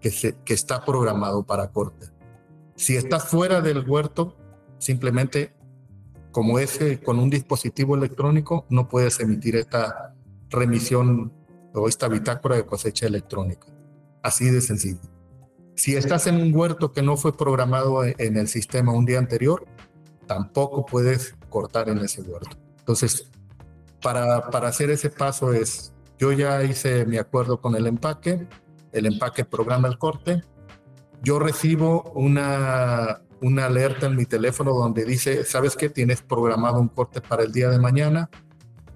que, 0.00 0.10
se, 0.10 0.38
que 0.46 0.54
está 0.54 0.82
programado 0.82 1.42
para 1.42 1.68
corte. 1.68 2.06
Si 2.80 2.96
estás 2.96 3.28
fuera 3.28 3.60
del 3.60 3.86
huerto, 3.86 4.38
simplemente 4.78 5.52
como 6.32 6.58
ese 6.58 6.98
con 6.98 7.18
un 7.18 7.28
dispositivo 7.28 7.94
electrónico 7.94 8.64
no 8.70 8.88
puedes 8.88 9.20
emitir 9.20 9.56
esta 9.56 10.14
remisión 10.48 11.30
o 11.74 11.88
esta 11.88 12.08
bitácora 12.08 12.56
de 12.56 12.64
cosecha 12.64 13.06
electrónica. 13.06 13.66
Así 14.22 14.48
de 14.48 14.62
sencillo. 14.62 15.02
Si 15.74 15.94
estás 15.94 16.26
en 16.26 16.36
un 16.36 16.56
huerto 16.56 16.90
que 16.94 17.02
no 17.02 17.18
fue 17.18 17.36
programado 17.36 18.02
en 18.02 18.38
el 18.38 18.48
sistema 18.48 18.94
un 18.94 19.04
día 19.04 19.18
anterior, 19.18 19.66
tampoco 20.26 20.86
puedes 20.86 21.36
cortar 21.50 21.90
en 21.90 21.98
ese 21.98 22.22
huerto. 22.22 22.56
Entonces, 22.78 23.30
para, 24.00 24.48
para 24.48 24.68
hacer 24.68 24.88
ese 24.88 25.10
paso 25.10 25.52
es 25.52 25.92
yo 26.18 26.32
ya 26.32 26.64
hice 26.64 27.04
mi 27.04 27.18
acuerdo 27.18 27.60
con 27.60 27.76
el 27.76 27.86
empaque, 27.86 28.48
el 28.92 29.04
empaque 29.04 29.44
programa 29.44 29.86
el 29.86 29.98
corte, 29.98 30.42
yo 31.22 31.38
recibo 31.38 32.10
una, 32.14 33.22
una 33.40 33.66
alerta 33.66 34.06
en 34.06 34.16
mi 34.16 34.26
teléfono 34.26 34.72
donde 34.72 35.04
dice, 35.04 35.44
¿sabes 35.44 35.76
qué? 35.76 35.88
Tienes 35.90 36.22
programado 36.22 36.80
un 36.80 36.88
corte 36.88 37.20
para 37.20 37.42
el 37.42 37.52
día 37.52 37.68
de 37.68 37.78
mañana. 37.78 38.30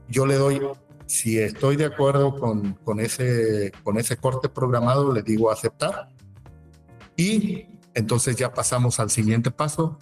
Yo 0.09 0.27
le 0.27 0.37
doy, 0.37 0.61
si 1.07 1.39
estoy 1.39 1.77
de 1.77 1.87
acuerdo 1.87 2.39
con, 2.39 2.75
con, 2.85 3.01
ese, 3.01 3.73
con 3.83 3.99
ese 3.99 4.17
corte 4.17 4.49
programado, 4.49 5.13
le 5.13 5.23
digo 5.23 5.51
aceptar. 5.51 6.09
Y 7.17 7.69
entonces 7.95 8.37
ya 8.37 8.53
pasamos 8.53 9.01
al 9.01 9.11
siguiente 9.11 9.51
paso, 9.51 9.99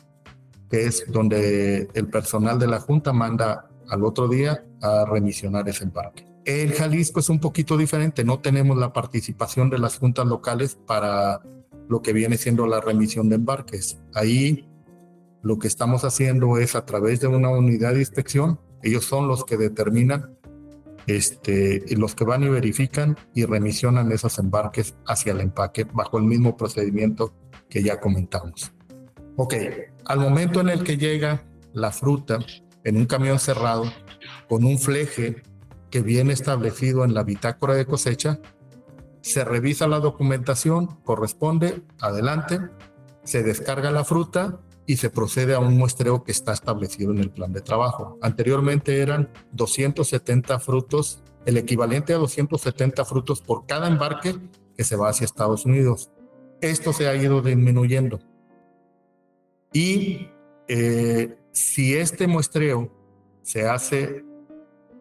que 0.70 0.84
es 0.86 1.04
donde 1.08 1.88
el 1.94 2.08
personal 2.08 2.58
de 2.58 2.66
la 2.66 2.80
Junta 2.80 3.12
manda 3.12 3.68
al 3.88 4.04
otro 4.04 4.28
día 4.28 4.64
a 4.80 5.04
remisionar 5.04 5.68
ese 5.68 5.84
empaque. 5.84 6.26
En 6.44 6.72
Jalisco 6.72 7.20
es 7.20 7.28
un 7.28 7.38
poquito 7.38 7.76
diferente, 7.76 8.24
no 8.24 8.40
tenemos 8.40 8.76
la 8.76 8.92
participación 8.92 9.70
de 9.70 9.78
las 9.78 9.98
juntas 9.98 10.26
locales 10.26 10.76
para 10.86 11.40
lo 11.92 12.00
que 12.00 12.14
viene 12.14 12.38
siendo 12.38 12.66
la 12.66 12.80
remisión 12.80 13.28
de 13.28 13.34
embarques. 13.34 13.98
Ahí 14.14 14.66
lo 15.42 15.58
que 15.58 15.68
estamos 15.68 16.04
haciendo 16.04 16.56
es 16.56 16.74
a 16.74 16.86
través 16.86 17.20
de 17.20 17.26
una 17.26 17.50
unidad 17.50 17.92
de 17.92 17.98
inspección, 17.98 18.58
ellos 18.82 19.04
son 19.04 19.28
los 19.28 19.44
que 19.44 19.58
determinan, 19.58 20.38
este, 21.06 21.84
los 21.94 22.14
que 22.14 22.24
van 22.24 22.44
y 22.44 22.48
verifican 22.48 23.18
y 23.34 23.44
remisionan 23.44 24.10
esos 24.10 24.38
embarques 24.38 24.94
hacia 25.06 25.32
el 25.32 25.40
empaque 25.40 25.84
bajo 25.84 26.16
el 26.16 26.24
mismo 26.24 26.56
procedimiento 26.56 27.34
que 27.68 27.82
ya 27.82 28.00
comentamos. 28.00 28.72
Ok, 29.36 29.54
al 30.06 30.18
momento 30.18 30.62
en 30.62 30.70
el 30.70 30.84
que 30.84 30.96
llega 30.96 31.44
la 31.74 31.90
fruta 31.90 32.38
en 32.84 32.96
un 32.96 33.04
camión 33.04 33.38
cerrado 33.38 33.84
con 34.48 34.64
un 34.64 34.78
fleje 34.78 35.42
que 35.90 36.00
viene 36.00 36.32
establecido 36.32 37.04
en 37.04 37.12
la 37.12 37.22
bitácora 37.22 37.74
de 37.74 37.84
cosecha, 37.84 38.40
se 39.22 39.44
revisa 39.44 39.86
la 39.86 40.00
documentación, 40.00 40.98
corresponde, 41.04 41.82
adelante, 42.00 42.60
se 43.24 43.42
descarga 43.42 43.90
la 43.90 44.04
fruta 44.04 44.60
y 44.84 44.96
se 44.96 45.10
procede 45.10 45.54
a 45.54 45.60
un 45.60 45.78
muestreo 45.78 46.24
que 46.24 46.32
está 46.32 46.52
establecido 46.52 47.12
en 47.12 47.18
el 47.18 47.30
plan 47.30 47.52
de 47.52 47.60
trabajo. 47.60 48.18
Anteriormente 48.20 49.00
eran 49.00 49.30
270 49.52 50.58
frutos, 50.58 51.22
el 51.46 51.56
equivalente 51.56 52.12
a 52.12 52.18
270 52.18 53.04
frutos 53.04 53.40
por 53.40 53.64
cada 53.66 53.86
embarque 53.86 54.36
que 54.76 54.84
se 54.84 54.96
va 54.96 55.08
hacia 55.08 55.24
Estados 55.24 55.64
Unidos. 55.64 56.10
Esto 56.60 56.92
se 56.92 57.08
ha 57.08 57.14
ido 57.14 57.42
disminuyendo. 57.42 58.20
Y 59.72 60.28
eh, 60.68 61.36
si 61.52 61.94
este 61.94 62.26
muestreo 62.26 62.92
se 63.42 63.68
hace 63.68 64.24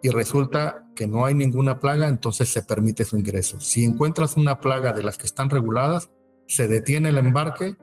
y 0.03 0.10
resulta 0.10 0.88
que 0.96 1.08
no 1.08 1.25
hay 1.25 1.36
ninguna 1.36 1.79
plaga, 1.79 2.08
entonces 2.08 2.50
se 2.50 2.63
permite 2.63 3.05
su 3.05 3.17
ingreso. 3.17 3.60
Si 3.60 3.84
encuentras 3.84 4.36
una 4.38 4.60
plaga 4.60 4.93
de 4.93 5.03
las 5.03 5.17
que 5.17 5.25
están 5.25 5.50
reguladas, 5.50 6.10
se 6.48 6.67
detiene 6.67 7.10
el 7.10 7.17
embarque 7.17 7.77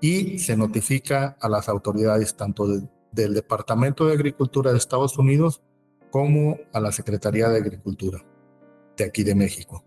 y 0.00 0.38
se 0.38 0.56
notifica 0.56 1.36
a 1.40 1.48
las 1.48 1.68
autoridades 1.68 2.36
tanto 2.36 2.66
del 3.12 3.34
Departamento 3.34 4.06
de 4.06 4.14
Agricultura 4.14 4.72
de 4.72 4.78
Estados 4.78 5.18
Unidos 5.18 5.62
como 6.10 6.58
a 6.72 6.80
la 6.80 6.92
Secretaría 6.92 7.48
de 7.48 7.58
Agricultura 7.58 8.24
de 8.96 9.04
aquí 9.04 9.22
de 9.22 9.34
México. 9.34 9.84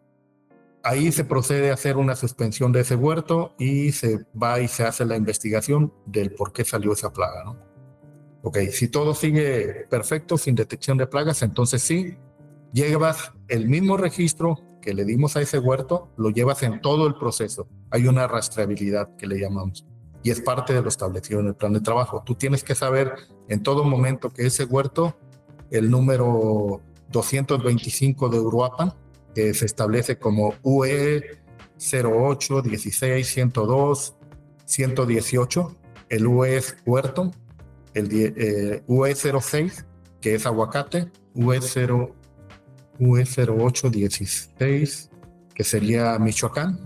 Ahí 0.84 1.12
se 1.12 1.26
procede 1.26 1.70
a 1.70 1.76
hacer 1.76 1.98
una 1.98 2.16
suspensión 2.16 2.72
de 2.72 2.82
ese 2.82 2.96
huerto 2.96 3.54
y 3.60 3.92
se 3.92 4.26
va 4.42 4.60
y 4.60 4.68
se 4.68 4.84
hace 4.84 5.06
la 5.06 5.16
investigación 5.16 5.94
del 6.06 6.34
por 6.34 6.54
qué 6.54 6.64
salió 6.66 6.94
esa 6.94 7.12
plaga, 7.14 7.44
¿no? 7.44 7.71
Ok, 8.44 8.58
si 8.72 8.88
todo 8.88 9.14
sigue 9.14 9.86
perfecto, 9.90 10.38
sin 10.38 10.56
detección 10.56 10.98
de 10.98 11.08
plagas, 11.08 11.44
entonces 11.44 11.82
sí, 11.82 12.18
llevas 12.74 13.32
el 13.48 13.68
mismo 13.68 13.98
registro 13.98 14.60
que 14.82 14.94
le 14.94 15.06
dimos 15.06 15.38
a 15.38 15.42
ese 15.42 15.60
huerto, 15.60 16.10
lo 16.18 16.32
llevas 16.32 16.64
en 16.64 16.82
todo 16.82 17.08
el 17.08 17.16
proceso. 17.16 17.68
Hay 17.92 18.08
una 18.08 18.28
rastreabilidad 18.28 19.16
que 19.16 19.28
le 19.28 19.40
llamamos 19.40 19.86
y 20.24 20.32
es 20.32 20.42
parte 20.42 20.74
de 20.74 20.82
lo 20.82 20.90
establecido 20.90 21.40
en 21.40 21.48
el 21.48 21.56
plan 21.56 21.74
de 21.74 21.82
trabajo. 21.82 22.24
Tú 22.26 22.36
tienes 22.36 22.64
que 22.64 22.76
saber 22.76 23.14
en 23.48 23.64
todo 23.64 23.84
momento 23.84 24.32
que 24.32 24.46
ese 24.48 24.66
huerto, 24.66 25.16
el 25.70 25.90
número 25.90 26.82
225 27.12 28.30
de 28.30 28.40
Uruapan, 28.40 28.94
que 29.34 29.54
se 29.54 29.66
establece 29.66 30.18
como 30.18 30.54
UE 30.64 31.40
08, 31.80 32.62
16, 32.62 33.28
102, 33.28 34.16
118, 34.66 35.76
el 36.10 36.28
UE 36.28 36.58
es 36.58 36.76
huerto, 36.86 37.32
el 37.94 38.10
eh, 38.12 38.84
UE06, 38.88 39.86
que 40.20 40.34
es 40.36 40.46
aguacate, 40.46 41.10
UE0, 41.36 42.12
UE0816, 43.00 45.10
que 45.54 45.64
sería 45.64 46.20
Michoacán, 46.20 46.84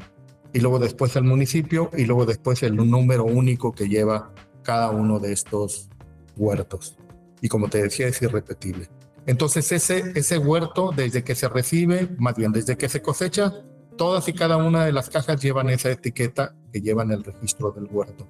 y 0.53 0.59
luego 0.59 0.77
después 0.79 1.15
el 1.15 1.23
municipio, 1.23 1.89
y 1.95 2.05
luego 2.05 2.25
después 2.25 2.61
el 2.63 2.75
número 2.75 3.23
único 3.25 3.73
que 3.73 3.87
lleva 3.89 4.33
cada 4.63 4.89
uno 4.91 5.19
de 5.19 5.33
estos 5.33 5.89
huertos. 6.37 6.97
Y 7.41 7.49
como 7.49 7.67
te 7.69 7.83
decía, 7.83 8.07
es 8.07 8.21
irrepetible. 8.21 8.89
Entonces 9.25 9.71
ese, 9.71 10.11
ese 10.15 10.37
huerto, 10.37 10.91
desde 10.95 11.23
que 11.23 11.35
se 11.35 11.49
recibe, 11.49 12.09
más 12.17 12.35
bien 12.35 12.51
desde 12.51 12.77
que 12.77 12.89
se 12.89 13.01
cosecha, 13.01 13.51
todas 13.97 14.27
y 14.27 14.33
cada 14.33 14.57
una 14.57 14.85
de 14.85 14.91
las 14.91 15.09
cajas 15.09 15.41
llevan 15.41 15.69
esa 15.69 15.89
etiqueta 15.89 16.55
que 16.71 16.81
llevan 16.81 17.11
el 17.11 17.23
registro 17.23 17.71
del 17.71 17.87
huerto. 17.89 18.27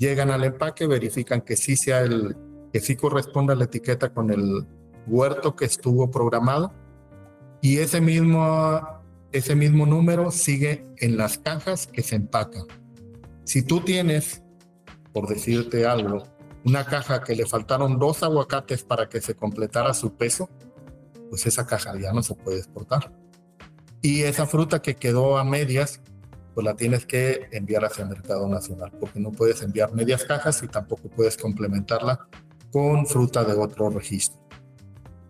Llegan 0.00 0.30
al 0.30 0.44
empaque, 0.44 0.86
verifican 0.86 1.42
que 1.42 1.56
sí 1.56 1.76
sea 1.76 2.00
el, 2.00 2.34
que 2.72 2.80
sí 2.80 2.96
corresponda 2.96 3.54
la 3.54 3.64
etiqueta 3.64 4.12
con 4.12 4.30
el 4.30 4.66
huerto 5.06 5.54
que 5.54 5.66
estuvo 5.66 6.10
programado 6.10 6.72
y 7.60 7.78
ese 7.78 8.00
mismo, 8.00 8.80
ese 9.30 9.54
mismo 9.54 9.84
número 9.84 10.30
sigue 10.30 10.86
en 10.96 11.18
las 11.18 11.36
cajas 11.38 11.86
que 11.86 12.02
se 12.02 12.16
empacan. 12.16 12.64
Si 13.44 13.62
tú 13.62 13.82
tienes, 13.82 14.42
por 15.12 15.28
decirte 15.28 15.86
algo, 15.86 16.22
una 16.64 16.86
caja 16.86 17.22
que 17.22 17.36
le 17.36 17.44
faltaron 17.44 17.98
dos 17.98 18.22
aguacates 18.22 18.82
para 18.82 19.08
que 19.08 19.20
se 19.20 19.34
completara 19.34 19.92
su 19.92 20.14
peso, 20.14 20.48
pues 21.28 21.44
esa 21.44 21.66
caja 21.66 21.92
ya 22.00 22.12
no 22.14 22.22
se 22.22 22.34
puede 22.34 22.58
exportar. 22.58 23.12
Y 24.00 24.22
esa 24.22 24.46
fruta 24.46 24.80
que 24.80 24.96
quedó 24.96 25.36
a 25.36 25.44
medias, 25.44 26.00
pues 26.54 26.64
la 26.64 26.74
tienes 26.74 27.06
que 27.06 27.48
enviar 27.52 27.84
hacia 27.84 28.04
el 28.04 28.10
mercado 28.10 28.48
nacional, 28.48 28.92
porque 28.98 29.20
no 29.20 29.30
puedes 29.30 29.62
enviar 29.62 29.92
medias 29.94 30.24
cajas 30.24 30.62
y 30.62 30.68
tampoco 30.68 31.08
puedes 31.08 31.36
complementarla 31.36 32.26
con 32.72 33.06
fruta 33.06 33.44
de 33.44 33.54
otro 33.54 33.90
registro. 33.90 34.40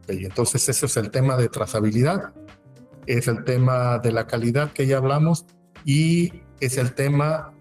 Y 0.09 0.25
entonces 0.25 0.69
ese 0.69 0.87
es 0.87 0.97
el 0.97 1.11
tema 1.11 1.37
de 1.37 1.49
trazabilidad, 1.49 2.33
es 3.07 3.29
el 3.29 3.45
tema 3.45 3.99
de 3.99 4.13
la 4.13 4.27
calidad 4.27 4.73
que 4.73 4.87
ya 4.87 4.97
hablamos 4.99 5.47
y 5.85 6.43
es 6.61 6.79
el 6.79 6.95
tema 6.95 7.53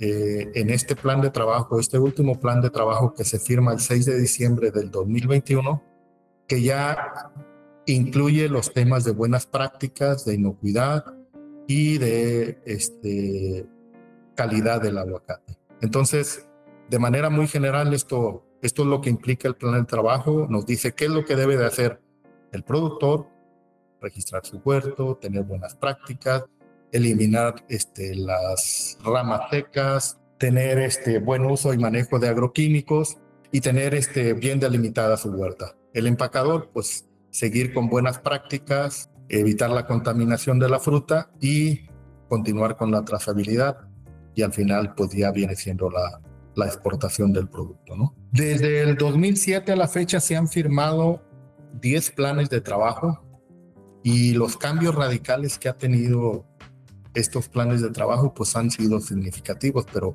eh, 0.00 0.50
en 0.54 0.70
este 0.70 0.96
plan 0.96 1.20
de 1.20 1.30
trabajo, 1.30 1.78
este 1.78 1.98
último 1.98 2.38
plan 2.38 2.60
de 2.60 2.70
trabajo 2.70 3.14
que 3.14 3.24
se 3.24 3.38
firma 3.38 3.72
el 3.72 3.80
6 3.80 4.06
de 4.06 4.18
diciembre 4.18 4.70
del 4.70 4.90
2021, 4.90 5.82
que 6.46 6.62
ya 6.62 7.32
incluye 7.86 8.48
los 8.48 8.72
temas 8.72 9.04
de 9.04 9.12
buenas 9.12 9.46
prácticas, 9.46 10.24
de 10.24 10.34
inocuidad 10.34 11.13
y 11.66 11.98
de 11.98 12.58
este, 12.64 13.66
calidad 14.34 14.82
del 14.82 14.98
aguacate. 14.98 15.56
Entonces, 15.80 16.48
de 16.88 16.98
manera 16.98 17.30
muy 17.30 17.46
general, 17.46 17.94
esto, 17.94 18.44
esto 18.62 18.82
es 18.82 18.88
lo 18.88 19.00
que 19.00 19.10
implica 19.10 19.48
el 19.48 19.56
plan 19.56 19.74
de 19.74 19.84
trabajo. 19.84 20.46
Nos 20.48 20.66
dice 20.66 20.92
qué 20.92 21.06
es 21.06 21.10
lo 21.10 21.24
que 21.24 21.36
debe 21.36 21.56
de 21.56 21.66
hacer 21.66 22.00
el 22.52 22.62
productor, 22.62 23.26
registrar 24.00 24.44
su 24.44 24.58
huerto, 24.58 25.16
tener 25.16 25.44
buenas 25.44 25.74
prácticas, 25.74 26.44
eliminar 26.92 27.64
este, 27.68 28.14
las 28.14 28.98
ramas 29.02 29.50
secas, 29.50 30.18
tener 30.38 30.78
este, 30.78 31.18
buen 31.18 31.44
uso 31.44 31.72
y 31.72 31.78
manejo 31.78 32.18
de 32.18 32.28
agroquímicos 32.28 33.18
y 33.50 33.60
tener 33.60 33.94
este, 33.94 34.34
bien 34.34 34.60
delimitada 34.60 35.16
su 35.16 35.30
huerta. 35.30 35.74
El 35.92 36.06
empacador, 36.06 36.70
pues 36.72 37.08
seguir 37.30 37.72
con 37.72 37.88
buenas 37.88 38.18
prácticas, 38.18 39.10
evitar 39.28 39.70
la 39.70 39.86
contaminación 39.86 40.58
de 40.58 40.68
la 40.68 40.78
fruta 40.78 41.30
y 41.40 41.86
continuar 42.28 42.76
con 42.76 42.90
la 42.90 43.04
trazabilidad 43.04 43.78
y 44.34 44.42
al 44.42 44.52
final 44.52 44.94
pues 44.94 45.10
ya 45.10 45.30
viene 45.30 45.56
siendo 45.56 45.90
la, 45.90 46.20
la 46.54 46.66
exportación 46.66 47.32
del 47.32 47.48
producto. 47.48 47.96
¿no? 47.96 48.14
Desde 48.32 48.82
el 48.82 48.96
2007 48.96 49.72
a 49.72 49.76
la 49.76 49.88
fecha 49.88 50.20
se 50.20 50.36
han 50.36 50.48
firmado 50.48 51.22
10 51.80 52.10
planes 52.12 52.50
de 52.50 52.60
trabajo 52.60 53.24
y 54.02 54.34
los 54.34 54.56
cambios 54.56 54.94
radicales 54.94 55.58
que 55.58 55.68
ha 55.68 55.76
tenido 55.76 56.46
estos 57.14 57.48
planes 57.48 57.80
de 57.80 57.90
trabajo 57.90 58.34
pues 58.34 58.54
han 58.56 58.70
sido 58.70 59.00
significativos, 59.00 59.86
pero 59.92 60.14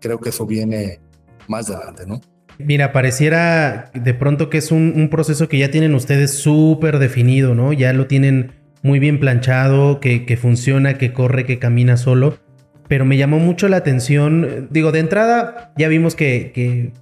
creo 0.00 0.18
que 0.18 0.30
eso 0.30 0.46
viene 0.46 1.00
más 1.46 1.70
adelante, 1.70 2.06
¿no? 2.06 2.20
Mira, 2.58 2.92
pareciera 2.92 3.90
de 3.94 4.14
pronto 4.14 4.50
que 4.50 4.58
es 4.58 4.72
un, 4.72 5.08
proceso 5.10 5.48
que 5.48 5.58
ya 5.58 5.70
tienen 5.70 5.94
ustedes 5.94 6.32
súper 6.32 6.98
definido, 6.98 7.54
¿no? 7.54 7.72
Ya 7.72 7.92
lo 7.92 8.06
tienen 8.06 8.52
muy 8.82 8.98
bien 8.98 9.20
planchado, 9.20 10.00
que, 10.00 10.38
funciona, 10.40 10.94
que 10.94 11.12
corre, 11.12 11.44
que 11.44 11.58
camina 11.58 11.96
solo. 11.96 12.38
Pero 12.88 13.04
me 13.04 13.16
llamó 13.16 13.38
mucho 13.38 13.68
la 13.68 13.76
atención, 13.76 14.68
digo, 14.70 14.92
de 14.92 15.00
entrada 15.00 15.72
ya 15.76 15.88
vimos 15.88 16.14
que, 16.14 16.52
que 16.54 16.92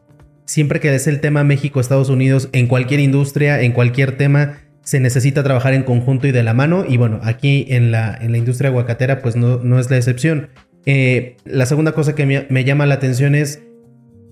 siempre 0.44 0.80
que 0.80 0.94
es 0.94 1.06
el 1.06 1.20
tema 1.20 1.44
México-Estados 1.44 2.08
Unidos, 2.08 2.48
en 2.52 2.66
cualquier 2.66 3.00
industria, 3.00 3.60
en 3.62 3.72
cualquier 3.72 4.16
tema, 4.16 4.58
se 4.82 5.00
necesita 5.00 5.42
trabajar 5.42 5.74
en 5.74 5.82
conjunto 5.82 6.26
y 6.26 6.32
de 6.32 6.42
la 6.42 6.54
mano. 6.54 6.84
Y 6.88 6.96
bueno, 6.96 7.20
aquí 7.22 7.66
en 7.70 7.90
la, 7.90 8.16
en 8.20 8.32
la 8.32 8.38
industria 8.38 8.70
aguacatera, 8.70 9.20
pues 9.20 9.36
no, 9.36 9.58
no 9.58 9.78
es 9.78 9.90
la 9.90 9.96
excepción. 9.96 10.48
Eh, 10.86 11.36
la 11.44 11.66
segunda 11.66 11.90
cosa 11.90 12.14
que 12.14 12.46
me, 12.48 12.64
llama 12.64 12.86
la 12.86 12.94
atención 12.94 13.34
es 13.34 13.64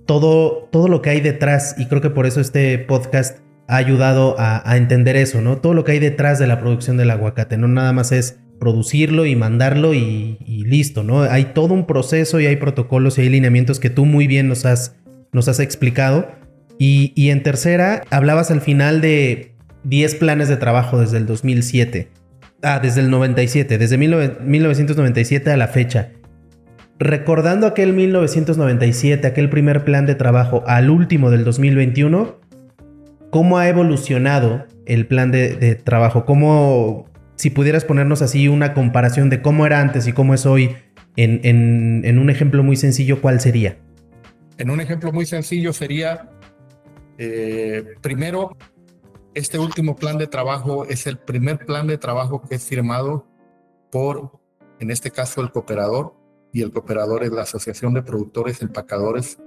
todo, 0.06 0.68
todo 0.70 0.88
lo 0.88 1.02
que 1.02 1.10
hay 1.10 1.20
detrás, 1.20 1.74
y 1.78 1.86
creo 1.86 2.00
que 2.00 2.10
por 2.10 2.26
eso 2.26 2.40
este 2.40 2.78
podcast 2.78 3.38
ha 3.66 3.76
ayudado 3.76 4.36
a, 4.38 4.76
entender 4.76 5.16
eso, 5.16 5.40
¿no? 5.40 5.58
Todo 5.58 5.74
lo 5.74 5.84
que 5.84 5.92
hay 5.92 5.98
detrás 5.98 6.38
de 6.38 6.46
la 6.46 6.60
producción 6.60 6.96
del 6.96 7.10
aguacate, 7.10 7.56
no 7.56 7.68
nada 7.68 7.92
más 7.92 8.12
es 8.12 8.38
producirlo 8.60 9.26
y 9.26 9.36
mandarlo 9.36 9.94
y, 9.94 10.36
listo, 10.66 11.02
¿no? 11.02 11.22
Hay 11.22 11.46
todo 11.46 11.74
un 11.74 11.86
proceso 11.86 12.40
y 12.40 12.46
hay 12.46 12.56
protocolos 12.56 13.18
y 13.18 13.22
hay 13.22 13.28
lineamientos 13.28 13.80
que 13.80 13.90
tú 13.90 14.04
muy 14.04 14.26
bien 14.26 14.48
nos 14.48 14.64
has, 14.64 14.96
nos 15.32 15.48
has 15.48 15.60
explicado. 15.60 16.28
Y, 16.78 17.30
en 17.30 17.42
tercera, 17.42 18.02
hablabas 18.10 18.50
al 18.50 18.60
final 18.60 19.00
de 19.00 19.54
10 19.84 20.16
planes 20.16 20.48
de 20.48 20.56
trabajo 20.56 21.00
desde 21.00 21.18
el 21.18 21.26
2007. 21.26 22.08
Ah, 22.62 22.80
desde 22.82 23.00
el 23.00 23.10
97, 23.10 23.78
desde 23.78 23.98
1997 23.98 25.50
a 25.50 25.56
la 25.56 25.68
fecha. 25.68 26.10
Recordando 26.98 27.66
aquel 27.66 27.92
1997, 27.92 29.26
aquel 29.26 29.50
primer 29.50 29.84
plan 29.84 30.06
de 30.06 30.14
trabajo 30.14 30.62
al 30.66 30.90
último 30.90 31.30
del 31.30 31.44
2021, 31.44 32.38
¿cómo 33.30 33.58
ha 33.58 33.68
evolucionado 33.68 34.64
el 34.86 35.08
plan 35.08 35.32
de, 35.32 35.74
trabajo? 35.74 36.24
¿Cómo, 36.24 37.06
si 37.34 37.50
pudieras 37.50 37.84
ponernos 37.84 38.22
así 38.22 38.46
una 38.46 38.74
comparación 38.74 39.28
de 39.28 39.42
cómo 39.42 39.66
era 39.66 39.80
antes 39.80 40.06
y 40.06 40.12
cómo 40.12 40.34
es 40.34 40.46
hoy, 40.46 40.76
en, 41.16 42.18
un 42.18 42.30
ejemplo 42.30 42.62
muy 42.62 42.76
sencillo, 42.76 43.20
¿cuál 43.20 43.40
sería? 43.40 43.76
En 44.58 44.70
un 44.70 44.80
ejemplo 44.80 45.10
muy 45.10 45.26
sencillo 45.26 45.72
sería, 45.72 46.30
eh, 47.18 47.84
primero, 48.02 48.56
este 49.34 49.58
último 49.58 49.96
plan 49.96 50.16
de 50.16 50.28
trabajo 50.28 50.84
es 50.84 51.08
el 51.08 51.18
primer 51.18 51.58
plan 51.66 51.88
de 51.88 51.98
trabajo 51.98 52.40
que 52.48 52.54
es 52.54 52.64
firmado 52.64 53.26
por, 53.90 54.30
en 54.78 54.92
este 54.92 55.10
caso, 55.10 55.40
el 55.40 55.50
cooperador, 55.50 56.23
y 56.54 56.62
el 56.62 56.72
cooperador 56.72 57.22
es 57.24 57.32
la 57.32 57.42
Asociación 57.42 57.92
de 57.92 58.02
Productores, 58.02 58.62
Empacadores 58.62 59.38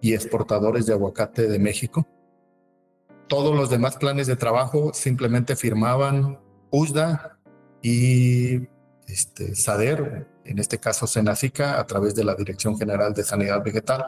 y 0.00 0.14
Exportadores 0.14 0.86
de 0.86 0.94
Aguacate 0.94 1.46
de 1.46 1.58
México. 1.58 2.08
Todos 3.28 3.54
los 3.54 3.68
demás 3.68 3.96
planes 3.98 4.26
de 4.26 4.36
trabajo 4.36 4.92
simplemente 4.94 5.56
firmaban 5.56 6.38
USDA 6.70 7.38
y 7.82 8.68
este, 9.06 9.54
SADER, 9.54 10.26
en 10.44 10.58
este 10.58 10.78
caso 10.78 11.06
Senacica, 11.06 11.78
a 11.78 11.86
través 11.86 12.14
de 12.14 12.24
la 12.24 12.34
Dirección 12.34 12.78
General 12.78 13.12
de 13.12 13.24
Sanidad 13.24 13.62
Vegetal 13.62 14.06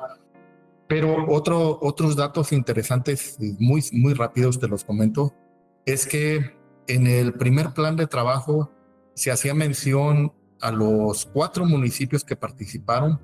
pero 0.92 1.24
otro, 1.26 1.78
otros 1.80 2.16
datos 2.16 2.52
interesantes, 2.52 3.38
muy, 3.58 3.82
muy 3.92 4.12
rápidos 4.12 4.60
te 4.60 4.68
los 4.68 4.84
comento, 4.84 5.32
es 5.86 6.06
que 6.06 6.54
en 6.86 7.06
el 7.06 7.32
primer 7.32 7.72
plan 7.72 7.96
de 7.96 8.06
trabajo 8.06 8.70
se 9.14 9.30
hacía 9.30 9.54
mención 9.54 10.34
a 10.62 10.70
los 10.70 11.26
cuatro 11.26 11.66
municipios 11.66 12.24
que 12.24 12.36
participaron, 12.36 13.20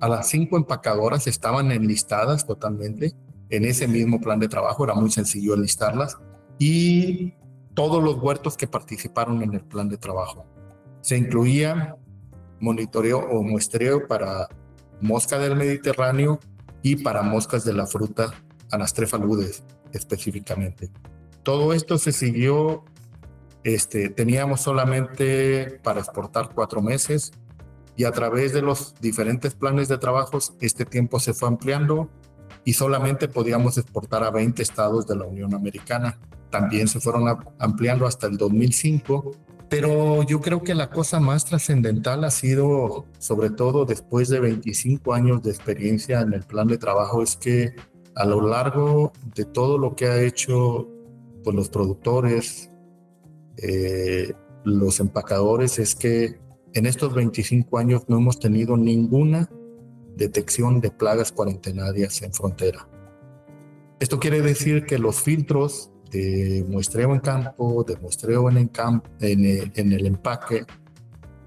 a 0.00 0.08
las 0.08 0.28
cinco 0.28 0.56
empacadoras 0.56 1.26
estaban 1.26 1.72
enlistadas 1.72 2.46
totalmente 2.46 3.14
en 3.50 3.64
ese 3.64 3.88
mismo 3.88 4.20
plan 4.20 4.38
de 4.38 4.48
trabajo, 4.48 4.84
era 4.84 4.94
muy 4.94 5.10
sencillo 5.10 5.54
enlistarlas, 5.54 6.18
y 6.58 7.34
todos 7.74 8.02
los 8.02 8.16
huertos 8.22 8.56
que 8.56 8.68
participaron 8.68 9.42
en 9.42 9.54
el 9.54 9.62
plan 9.62 9.88
de 9.88 9.96
trabajo. 9.96 10.46
Se 11.00 11.16
incluía 11.16 11.96
monitoreo 12.60 13.18
o 13.18 13.42
muestreo 13.42 14.06
para 14.06 14.48
mosca 15.00 15.38
del 15.38 15.56
Mediterráneo, 15.56 16.38
y 16.84 16.96
para 16.96 17.22
moscas 17.22 17.64
de 17.64 17.72
la 17.72 17.86
fruta 17.86 18.30
Anastrefaludes 18.70 19.64
específicamente. 19.92 20.90
Todo 21.42 21.72
esto 21.72 21.96
se 21.96 22.12
siguió, 22.12 22.84
este, 23.64 24.10
teníamos 24.10 24.60
solamente 24.60 25.80
para 25.82 26.00
exportar 26.00 26.50
cuatro 26.54 26.82
meses 26.82 27.32
y 27.96 28.04
a 28.04 28.12
través 28.12 28.52
de 28.52 28.62
los 28.62 28.94
diferentes 29.00 29.54
planes 29.54 29.88
de 29.88 29.98
trabajos 29.98 30.54
este 30.60 30.84
tiempo 30.84 31.18
se 31.20 31.34
fue 31.34 31.48
ampliando 31.48 32.10
y 32.64 32.74
solamente 32.74 33.28
podíamos 33.28 33.78
exportar 33.78 34.22
a 34.24 34.30
20 34.30 34.62
estados 34.62 35.06
de 35.06 35.16
la 35.16 35.24
Unión 35.24 35.54
Americana. 35.54 36.18
También 36.50 36.88
se 36.88 37.00
fueron 37.00 37.38
ampliando 37.58 38.06
hasta 38.06 38.26
el 38.26 38.36
2005 38.36 39.32
pero 39.68 40.22
yo 40.22 40.40
creo 40.40 40.62
que 40.62 40.72
la 40.72 40.90
cosa 40.90 41.18
más 41.18 41.44
trascendental 41.44 42.22
ha 42.22 42.30
sido, 42.30 43.06
sobre 43.18 43.50
todo 43.50 43.84
después 43.84 44.28
de 44.28 44.38
25 44.38 45.14
años 45.14 45.42
de 45.42 45.50
experiencia 45.50 46.20
en 46.20 46.32
el 46.32 46.44
plan 46.44 46.68
de 46.68 46.78
trabajo, 46.78 47.22
es 47.22 47.36
que 47.36 47.74
a 48.14 48.24
lo 48.24 48.46
largo 48.46 49.12
de 49.34 49.44
todo 49.44 49.76
lo 49.78 49.96
que 49.96 50.06
ha 50.06 50.20
hecho 50.20 50.88
pues, 51.42 51.56
los 51.56 51.68
productores, 51.70 52.70
eh, 53.56 54.32
los 54.64 55.00
empacadores, 55.00 55.78
es 55.78 55.94
que 55.94 56.38
en 56.72 56.86
estos 56.86 57.14
25 57.14 57.78
años 57.78 58.02
no 58.08 58.18
hemos 58.18 58.38
tenido 58.38 58.76
ninguna 58.76 59.48
detección 60.16 60.80
de 60.80 60.90
plagas 60.90 61.32
cuarentenarias 61.32 62.22
en 62.22 62.32
frontera. 62.32 62.88
Esto 64.00 64.18
quiere 64.18 64.42
decir 64.42 64.86
que 64.86 64.98
los 64.98 65.20
filtros 65.20 65.90
de 66.10 66.64
muestreo 66.68 67.14
en 67.14 67.20
campo, 67.20 67.84
de 67.84 67.96
muestreo 67.96 68.48
en 68.50 68.70
en 69.20 69.92
el 69.92 70.06
empaque, 70.06 70.64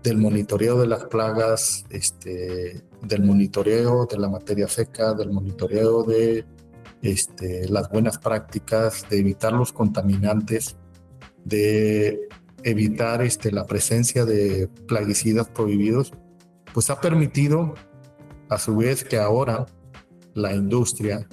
del 0.08 0.18
monitoreo 0.18 0.80
de 0.80 0.88
las 0.88 1.06
plagas 1.06 1.86
este, 1.90 2.82
del 3.02 3.24
monitoreo 3.24 4.06
de 4.06 4.18
la 4.18 4.30
materia 4.30 4.68
seca, 4.68 5.14
del 5.14 5.32
monitoreo 5.32 6.04
de 6.04 6.46
este, 7.02 7.68
las 7.68 7.90
buenas 7.90 8.18
prácticas, 8.18 9.06
de 9.10 9.20
evitar 9.20 9.54
los 9.54 9.74
contaminantes, 9.74 10.78
de 11.48 12.28
evitar 12.64 13.22
este, 13.22 13.52
la 13.52 13.66
presencia 13.66 14.26
de 14.26 14.68
plaguicidas 14.88 15.48
prohibidos, 15.48 16.12
pues 16.74 16.90
ha 16.90 17.00
permitido 17.00 17.74
a 18.50 18.58
su 18.58 18.76
vez 18.76 19.04
que 19.04 19.18
ahora 19.18 19.66
la 20.34 20.54
industria 20.54 21.28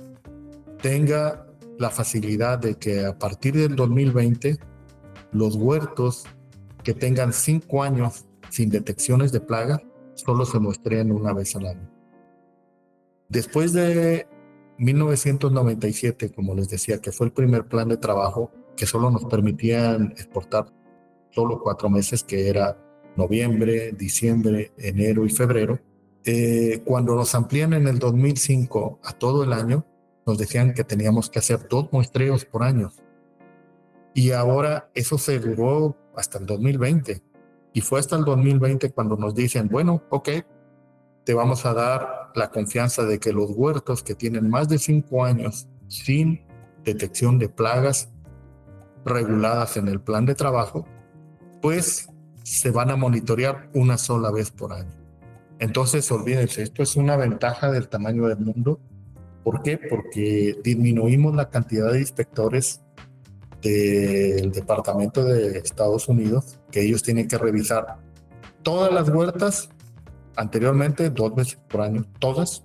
tenga 0.80 1.46
la 1.78 1.90
facilidad 1.90 2.58
de 2.58 2.76
que 2.76 3.04
a 3.04 3.18
partir 3.18 3.54
del 3.54 3.74
2020 3.74 4.58
los 5.32 5.56
huertos 5.56 6.24
que 6.84 6.94
tengan 6.94 7.32
cinco 7.32 7.82
años 7.82 8.26
sin 8.50 8.70
detecciones 8.70 9.32
de 9.32 9.40
plaga 9.40 9.82
solo 10.14 10.44
se 10.44 10.60
muestren 10.60 11.10
una 11.10 11.32
vez 11.32 11.56
al 11.56 11.66
año. 11.66 11.90
Después 13.28 13.72
de 13.72 14.28
1997, 14.78 16.30
como 16.30 16.54
les 16.54 16.68
decía, 16.68 17.00
que 17.00 17.10
fue 17.10 17.26
el 17.26 17.32
primer 17.32 17.66
plan 17.66 17.88
de 17.88 17.96
trabajo 17.96 18.52
que 18.76 18.86
solo 18.86 19.10
nos 19.10 19.24
permitían 19.24 20.12
exportar 20.12 20.66
solo 21.30 21.60
cuatro 21.62 21.90
meses, 21.90 22.22
que 22.22 22.48
era 22.48 22.78
noviembre, 23.16 23.92
diciembre, 23.92 24.72
enero 24.78 25.24
y 25.24 25.30
febrero. 25.30 25.78
Eh, 26.24 26.82
cuando 26.84 27.14
nos 27.14 27.34
amplían 27.34 27.72
en 27.74 27.86
el 27.86 27.98
2005 27.98 29.00
a 29.02 29.12
todo 29.12 29.44
el 29.44 29.52
año, 29.52 29.84
nos 30.26 30.38
decían 30.38 30.72
que 30.72 30.84
teníamos 30.84 31.28
que 31.28 31.38
hacer 31.38 31.68
dos 31.68 31.88
muestreos 31.92 32.44
por 32.44 32.62
año. 32.62 32.90
Y 34.14 34.30
ahora 34.30 34.90
eso 34.94 35.18
se 35.18 35.38
duró 35.38 35.96
hasta 36.16 36.38
el 36.38 36.46
2020. 36.46 37.22
Y 37.72 37.80
fue 37.80 37.98
hasta 37.98 38.16
el 38.16 38.24
2020 38.24 38.90
cuando 38.92 39.16
nos 39.16 39.34
dicen, 39.34 39.68
bueno, 39.68 40.02
ok, 40.10 40.28
te 41.24 41.34
vamos 41.34 41.66
a 41.66 41.74
dar 41.74 42.30
la 42.34 42.50
confianza 42.50 43.04
de 43.04 43.18
que 43.18 43.32
los 43.32 43.50
huertos 43.50 44.02
que 44.02 44.14
tienen 44.14 44.48
más 44.48 44.68
de 44.68 44.78
cinco 44.78 45.24
años 45.24 45.68
sin 45.88 46.46
detección 46.84 47.38
de 47.38 47.48
plagas 47.48 48.13
reguladas 49.04 49.76
en 49.76 49.88
el 49.88 50.00
plan 50.00 50.26
de 50.26 50.34
trabajo, 50.34 50.86
pues 51.60 52.08
se 52.42 52.70
van 52.70 52.90
a 52.90 52.96
monitorear 52.96 53.70
una 53.74 53.98
sola 53.98 54.30
vez 54.30 54.50
por 54.50 54.72
año. 54.72 54.92
Entonces, 55.58 56.10
olvídense, 56.10 56.62
esto 56.62 56.82
es 56.82 56.96
una 56.96 57.16
ventaja 57.16 57.70
del 57.70 57.88
tamaño 57.88 58.26
del 58.26 58.38
mundo. 58.38 58.80
¿Por 59.42 59.62
qué? 59.62 59.78
Porque 59.78 60.56
disminuimos 60.62 61.34
la 61.34 61.48
cantidad 61.48 61.92
de 61.92 62.00
inspectores 62.00 62.82
del 63.62 64.52
Departamento 64.52 65.24
de 65.24 65.58
Estados 65.58 66.08
Unidos, 66.08 66.58
que 66.70 66.82
ellos 66.82 67.02
tienen 67.02 67.28
que 67.28 67.38
revisar 67.38 67.96
todas 68.62 68.92
las 68.92 69.08
huertas, 69.08 69.70
anteriormente 70.36 71.08
dos 71.10 71.34
veces 71.34 71.58
por 71.68 71.80
año, 71.80 72.04
todas. 72.18 72.64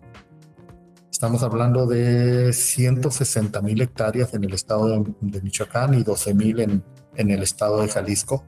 Estamos 1.20 1.44
hablando 1.44 1.86
de 1.86 2.54
160 2.54 3.62
mil 3.62 3.82
hectáreas 3.82 4.34
en 4.34 4.46
el 4.46 4.54
estado 4.54 5.04
de, 5.20 5.42
Michoacán 5.42 5.94
y 5.96 6.04
12 6.04 6.34
mil 6.34 6.62
en, 6.62 6.82
en 7.14 7.30
el 7.30 7.44
estado 7.44 7.82
de 7.82 7.90
Jalisco, 7.90 8.46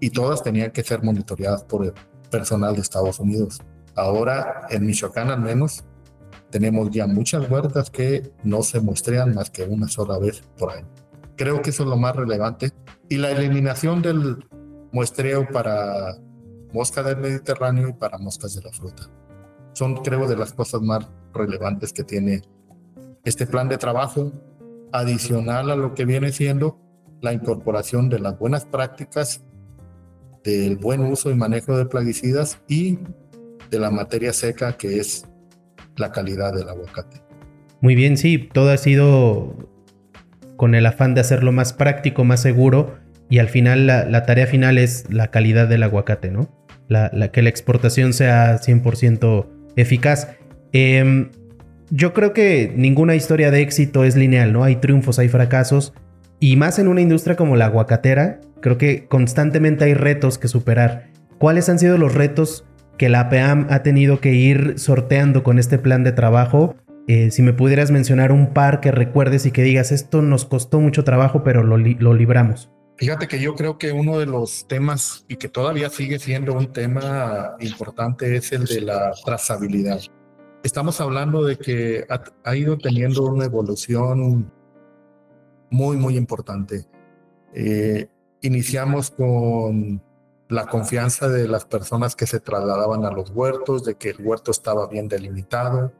y 0.00 0.10
todas 0.10 0.42
tenían 0.42 0.72
que 0.72 0.82
ser 0.82 1.04
monitoreadas 1.04 1.62
por 1.62 1.84
el 1.84 1.92
personal 2.28 2.74
de 2.74 2.80
Estados 2.80 3.20
Unidos. 3.20 3.60
Ahora, 3.94 4.62
en 4.70 4.86
Michoacán 4.86 5.30
al 5.30 5.40
menos, 5.40 5.84
tenemos 6.50 6.90
ya 6.90 7.06
muchas 7.06 7.48
huertas 7.48 7.90
que 7.90 8.32
no 8.42 8.64
se 8.64 8.80
muestrean 8.80 9.32
más 9.32 9.48
que 9.48 9.62
una 9.62 9.86
sola 9.86 10.18
vez 10.18 10.42
por 10.58 10.72
año. 10.72 10.88
Creo 11.36 11.62
que 11.62 11.70
eso 11.70 11.84
es 11.84 11.90
lo 11.90 11.96
más 11.96 12.16
relevante. 12.16 12.72
Y 13.08 13.18
la 13.18 13.30
eliminación 13.30 14.02
del 14.02 14.44
muestreo 14.90 15.46
para 15.46 16.16
mosca 16.72 17.04
del 17.04 17.18
Mediterráneo 17.18 17.90
y 17.90 17.92
para 17.92 18.18
moscas 18.18 18.56
de 18.56 18.62
la 18.62 18.72
fruta. 18.72 19.08
Son, 19.74 19.94
creo, 20.02 20.26
de 20.26 20.34
las 20.34 20.52
cosas 20.52 20.82
más 20.82 21.06
relevantes 21.32 21.92
que 21.92 22.04
tiene 22.04 22.42
este 23.24 23.46
plan 23.46 23.68
de 23.68 23.78
trabajo, 23.78 24.32
adicional 24.92 25.70
a 25.70 25.76
lo 25.76 25.94
que 25.94 26.04
viene 26.04 26.32
siendo 26.32 26.78
la 27.20 27.32
incorporación 27.32 28.08
de 28.08 28.18
las 28.18 28.38
buenas 28.38 28.64
prácticas, 28.64 29.44
del 30.42 30.76
buen 30.76 31.02
uso 31.02 31.30
y 31.30 31.34
manejo 31.34 31.76
de 31.76 31.86
plaguicidas 31.86 32.60
y 32.66 32.98
de 33.70 33.78
la 33.78 33.90
materia 33.90 34.32
seca 34.32 34.72
que 34.72 34.98
es 34.98 35.26
la 35.96 36.12
calidad 36.12 36.54
del 36.54 36.68
aguacate. 36.68 37.22
Muy 37.80 37.94
bien, 37.94 38.16
sí, 38.16 38.38
todo 38.52 38.70
ha 38.70 38.76
sido 38.76 39.70
con 40.56 40.74
el 40.74 40.86
afán 40.86 41.14
de 41.14 41.20
hacerlo 41.20 41.52
más 41.52 41.72
práctico, 41.72 42.24
más 42.24 42.40
seguro, 42.40 42.98
y 43.30 43.38
al 43.38 43.48
final 43.48 43.86
la, 43.86 44.26
tarea 44.26 44.46
final 44.46 44.76
es 44.76 45.06
la 45.10 45.30
calidad 45.30 45.68
del 45.68 45.82
aguacate, 45.84 46.30
¿no? 46.30 46.50
Que 47.32 47.42
la 47.42 47.48
exportación 47.48 48.12
sea 48.12 48.60
100% 48.60 49.46
eficaz. 49.76 50.36
Em, 50.72 51.30
yo 51.90 52.12
creo 52.12 52.32
que 52.32 52.72
ninguna 52.76 53.14
historia 53.14 53.50
de 53.50 53.62
éxito 53.62 54.04
es 54.04 54.16
lineal, 54.16 54.52
¿no? 54.52 54.64
Hay 54.64 54.76
triunfos, 54.76 55.18
hay 55.18 55.28
fracasos, 55.28 55.92
y 56.38 56.56
más 56.56 56.78
en 56.78 56.88
una 56.88 57.00
industria 57.00 57.36
como 57.36 57.56
la 57.56 57.66
aguacatera, 57.66 58.40
creo 58.60 58.78
que 58.78 59.06
constantemente 59.06 59.84
hay 59.84 59.94
retos 59.94 60.38
que 60.38 60.48
superar. 60.48 61.10
¿Cuáles 61.38 61.68
han 61.68 61.78
sido 61.78 61.98
los 61.98 62.14
retos 62.14 62.64
que 62.98 63.08
la 63.08 63.20
APAM 63.20 63.66
ha 63.70 63.82
tenido 63.82 64.20
que 64.20 64.34
ir 64.34 64.74
sorteando 64.78 65.42
con 65.42 65.58
este 65.58 65.78
plan 65.78 66.04
de 66.04 66.12
trabajo 66.12 66.76
eh, 67.12 67.32
si 67.32 67.42
me 67.42 67.52
pudieras 67.52 67.90
mencionar 67.90 68.30
un 68.30 68.52
par 68.52 68.80
que 68.80 68.92
recuerdes 68.92 69.44
y 69.44 69.50
que 69.50 69.62
digas, 69.62 69.90
esto 69.90 70.22
nos 70.22 70.44
costó 70.44 70.78
mucho 70.78 71.02
trabajo, 71.02 71.42
pero 71.42 71.64
lo, 71.64 71.76
lo 71.76 72.14
libramos. 72.14 72.70
Fíjate 72.98 73.26
que 73.26 73.40
yo 73.40 73.56
creo 73.56 73.78
que 73.78 73.90
uno 73.90 74.18
de 74.20 74.26
los 74.26 74.68
temas 74.68 75.24
y 75.26 75.34
que 75.34 75.48
todavía 75.48 75.90
sigue 75.90 76.20
siendo 76.20 76.52
un 76.52 76.72
tema 76.72 77.56
importante 77.58 78.36
es 78.36 78.52
el 78.52 78.64
de 78.64 78.82
la 78.82 79.10
trazabilidad. 79.24 80.00
Estamos 80.62 81.00
hablando 81.00 81.44
de 81.44 81.56
que 81.56 82.06
ha, 82.44 82.56
ido 82.56 82.76
teniendo 82.76 83.24
una 83.24 83.46
evolución 83.46 84.52
muy, 85.70 85.96
muy 85.96 86.16
importante. 86.16 86.86
Eh, 87.54 88.08
iniciamos 88.42 89.10
con 89.10 90.02
la 90.48 90.66
confianza 90.66 91.28
de 91.28 91.48
las 91.48 91.64
personas 91.64 92.14
que 92.14 92.26
se 92.26 92.40
trasladaban 92.40 93.04
a 93.04 93.10
los 93.10 93.30
huertos, 93.30 93.84
de 93.84 93.94
que 93.94 94.10
el 94.10 94.26
huerto 94.26 94.50
estaba 94.50 94.86
bien 94.88 95.08
delimitado, 95.08 95.92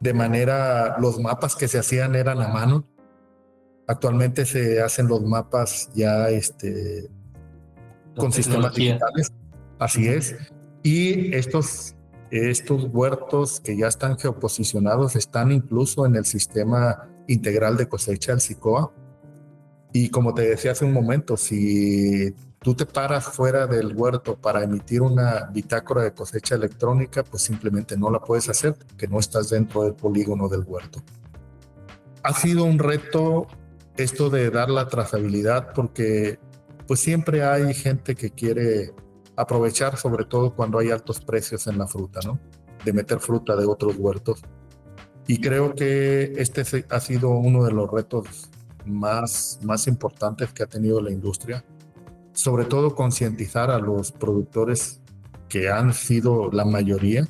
de 0.00 0.14
manera, 0.14 0.96
los 1.00 1.18
mapas 1.18 1.56
que 1.56 1.66
se 1.66 1.78
hacían 1.78 2.14
eran 2.14 2.40
a 2.40 2.48
mano. 2.48 2.84
Actualmente 3.88 4.44
se 4.46 4.80
hacen 4.80 5.08
los 5.08 5.22
mapas 5.22 5.90
ya 5.94 6.28
este, 6.28 7.08
con 8.14 8.30
sistemas 8.30 8.74
digitales. 8.74 9.32
Así 9.78 10.06
es. 10.06 10.36
Y 10.82 11.34
estos, 11.34 11.96
estos 12.30 12.84
huertos 12.92 13.60
que 13.60 13.76
ya 13.76 13.86
están 13.86 14.18
geoposicionados 14.18 15.16
están 15.16 15.52
incluso 15.52 16.06
en 16.06 16.16
el 16.16 16.24
sistema 16.24 17.08
integral 17.26 17.76
de 17.76 17.88
cosecha, 17.88 18.32
el 18.32 18.40
SICOA. 18.40 18.92
Y 19.92 20.10
como 20.10 20.34
te 20.34 20.42
decía 20.42 20.72
hace 20.72 20.84
un 20.84 20.92
momento, 20.92 21.36
si 21.36 22.34
tú 22.60 22.74
te 22.74 22.86
paras 22.86 23.24
fuera 23.24 23.66
del 23.66 23.94
huerto 23.96 24.36
para 24.36 24.62
emitir 24.62 25.02
una 25.02 25.48
bitácora 25.52 26.02
de 26.02 26.12
cosecha 26.12 26.56
electrónica, 26.56 27.24
pues 27.24 27.42
simplemente 27.42 27.96
no 27.96 28.10
la 28.10 28.20
puedes 28.20 28.48
hacer 28.48 28.74
porque 28.74 29.08
no 29.08 29.18
estás 29.18 29.50
dentro 29.50 29.84
del 29.84 29.94
polígono 29.94 30.48
del 30.48 30.64
huerto. 30.66 31.00
Ha 32.22 32.34
sido 32.34 32.64
un 32.64 32.78
reto 32.78 33.46
esto 33.96 34.28
de 34.30 34.50
dar 34.50 34.70
la 34.70 34.88
trazabilidad 34.88 35.72
porque 35.72 36.38
pues 36.86 37.00
siempre 37.00 37.44
hay 37.44 37.74
gente 37.74 38.14
que 38.14 38.30
quiere 38.30 38.92
aprovechar, 39.38 39.96
sobre 39.96 40.24
todo 40.24 40.54
cuando 40.54 40.78
hay 40.78 40.90
altos 40.90 41.20
precios 41.20 41.66
en 41.66 41.78
la 41.78 41.86
fruta, 41.86 42.20
¿no? 42.24 42.38
De 42.84 42.92
meter 42.92 43.20
fruta 43.20 43.56
de 43.56 43.66
otros 43.66 43.96
huertos. 43.96 44.42
Y 45.26 45.40
creo 45.40 45.74
que 45.74 46.32
este 46.36 46.62
ha 46.90 47.00
sido 47.00 47.30
uno 47.30 47.64
de 47.64 47.72
los 47.72 47.90
retos 47.90 48.50
más, 48.86 49.58
más 49.62 49.86
importantes 49.86 50.52
que 50.52 50.62
ha 50.62 50.66
tenido 50.66 51.00
la 51.00 51.10
industria 51.10 51.64
sobre 52.38 52.66
todo 52.66 52.94
concientizar 52.94 53.68
a 53.68 53.80
los 53.80 54.12
productores 54.12 55.00
que 55.48 55.70
han 55.70 55.92
sido 55.92 56.52
la 56.52 56.64
mayoría 56.64 57.26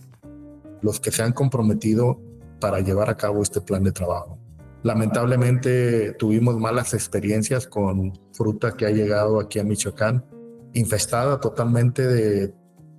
los 0.83 1.01
que 1.01 1.11
se 1.11 1.23
han 1.23 1.33
comprometido 1.33 2.21
para 2.61 2.81
llevar 2.81 3.09
a 3.09 3.17
cabo 3.17 3.43
este 3.43 3.63
plan 3.63 3.83
de 3.83 3.93
trabajo. 3.93 4.39
Lamentablemente 4.83 6.13
tuvimos 6.13 6.59
malas 6.59 6.93
experiencias 6.93 7.67
con 7.67 8.21
fruta 8.35 8.77
que 8.77 8.85
ha 8.85 8.91
llegado 8.91 9.41
aquí 9.41 9.59
a 9.59 9.65
Michoacán, 9.65 10.27
infestada 10.75 11.41
totalmente 11.41 12.07
de 12.07 12.55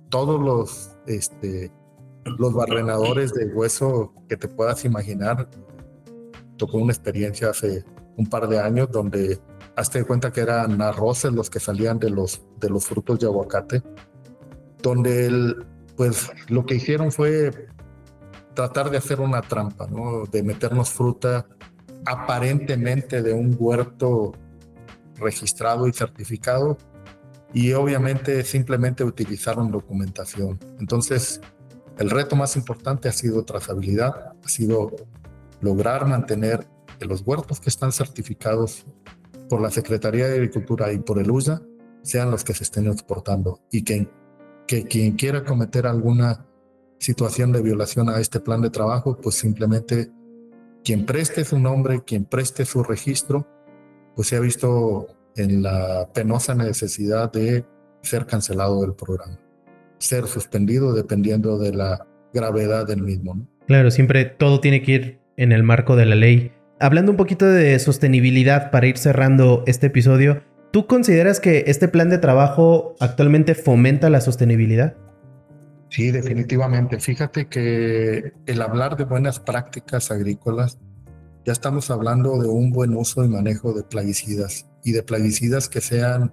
todos 0.08 0.40
los, 0.40 0.96
este, 1.06 1.72
los 2.24 2.52
barrenadores 2.52 3.32
de 3.32 3.46
hueso 3.46 4.12
que 4.28 4.36
te 4.36 4.48
puedas 4.48 4.84
imaginar. 4.84 5.48
Tocó 6.56 6.78
una 6.78 6.92
experiencia 6.92 7.50
hace 7.50 7.84
un 8.16 8.26
par 8.26 8.48
de 8.48 8.60
años 8.60 8.90
donde 8.90 9.40
hazte 9.76 10.04
cuenta 10.04 10.32
que 10.32 10.40
eran 10.40 10.82
arroces 10.82 11.32
los 11.32 11.48
que 11.48 11.60
salían 11.60 11.98
de 11.98 12.10
los, 12.10 12.42
de 12.58 12.68
los 12.68 12.84
frutos 12.84 13.18
de 13.18 13.26
aguacate, 13.26 13.82
donde 14.82 15.54
pues 15.96 16.30
lo 16.48 16.66
que 16.66 16.74
hicieron 16.74 17.12
fue 17.12 17.68
tratar 18.54 18.90
de 18.90 18.98
hacer 18.98 19.20
una 19.20 19.40
trampa, 19.42 19.86
¿no? 19.86 20.24
de 20.26 20.42
meternos 20.42 20.90
fruta 20.90 21.46
aparentemente 22.04 23.22
de 23.22 23.32
un 23.32 23.56
huerto 23.58 24.32
registrado 25.16 25.86
y 25.86 25.92
certificado 25.92 26.76
y 27.52 27.72
obviamente 27.72 28.44
simplemente 28.44 29.04
utilizaron 29.04 29.70
documentación. 29.70 30.58
Entonces, 30.78 31.40
El 32.00 32.08
reto 32.08 32.34
más 32.34 32.56
importante 32.56 33.10
ha 33.10 33.12
sido 33.12 33.44
trazabilidad, 33.44 34.32
ha 34.42 34.48
sido 34.48 34.90
lograr 35.60 36.06
mantener 36.06 36.66
que 36.98 37.04
los 37.04 37.20
huertos 37.26 37.60
que 37.60 37.68
están 37.68 37.92
certificados 37.92 38.86
por 39.50 39.60
la 39.60 39.70
Secretaría 39.70 40.26
de 40.26 40.36
Agricultura 40.36 40.90
y 40.94 40.98
por 40.98 41.18
el 41.18 41.30
USA 41.30 41.60
sean 42.02 42.30
los 42.30 42.42
que 42.42 42.54
se 42.54 42.64
estén 42.64 42.86
exportando 42.86 43.60
y 43.70 43.82
que, 43.82 44.08
que 44.66 44.84
quien 44.84 45.12
quiera 45.12 45.44
cometer 45.44 45.86
alguna 45.86 46.46
situación 46.98 47.52
de 47.52 47.60
violación 47.60 48.08
a 48.08 48.18
este 48.18 48.40
plan 48.40 48.62
de 48.62 48.70
trabajo, 48.70 49.18
pues 49.20 49.34
simplemente 49.34 50.10
quien 50.82 51.04
preste 51.04 51.44
su 51.44 51.58
nombre, 51.58 52.02
quien 52.02 52.24
preste 52.24 52.64
su 52.64 52.82
registro, 52.82 53.46
pues 54.16 54.28
se 54.28 54.36
ha 54.36 54.40
visto 54.40 55.06
en 55.36 55.62
la 55.62 56.08
penosa 56.12 56.54
necesidad 56.54 57.32
de 57.32 57.64
ser 58.02 58.26
cancelado 58.26 58.80
del 58.82 58.94
programa, 58.94 59.38
ser 59.98 60.26
suspendido 60.26 60.94
dependiendo 60.94 61.58
de 61.58 61.72
la 61.72 62.06
gravedad 62.32 62.86
del 62.86 63.02
mismo. 63.02 63.46
Claro, 63.66 63.90
siempre 63.90 64.24
todo 64.24 64.60
tiene 64.60 64.82
que 64.82 64.92
ir 64.92 65.20
en 65.36 65.52
el 65.52 65.62
marco 65.62 65.96
de 65.96 66.06
la 66.06 66.16
ley. 66.16 66.52
Hablando 66.80 67.10
un 67.10 67.16
poquito 67.16 67.46
de 67.46 67.78
sostenibilidad 67.78 68.70
para 68.70 68.86
ir 68.86 68.98
cerrando 68.98 69.64
este 69.66 69.88
episodio, 69.88 70.42
¿tú 70.72 70.86
consideras 70.86 71.40
que 71.40 71.64
este 71.66 71.88
plan 71.88 72.10
de 72.10 72.18
trabajo 72.18 72.94
actualmente 73.00 73.54
fomenta 73.54 74.10
la 74.10 74.20
sostenibilidad? 74.20 74.96
Sí, 75.90 76.10
definitivamente. 76.10 77.00
Fíjate 77.00 77.48
que 77.48 78.32
el 78.46 78.62
hablar 78.62 78.96
de 78.96 79.04
buenas 79.04 79.40
prácticas 79.40 80.10
agrícolas, 80.10 80.78
ya 81.44 81.52
estamos 81.52 81.90
hablando 81.90 82.40
de 82.40 82.48
un 82.48 82.70
buen 82.70 82.94
uso 82.94 83.24
y 83.24 83.28
manejo 83.28 83.72
de 83.72 83.82
plaguicidas 83.82 84.66
y 84.84 84.92
de 84.92 85.02
plaguicidas 85.02 85.68
que 85.68 85.80
sean 85.80 86.32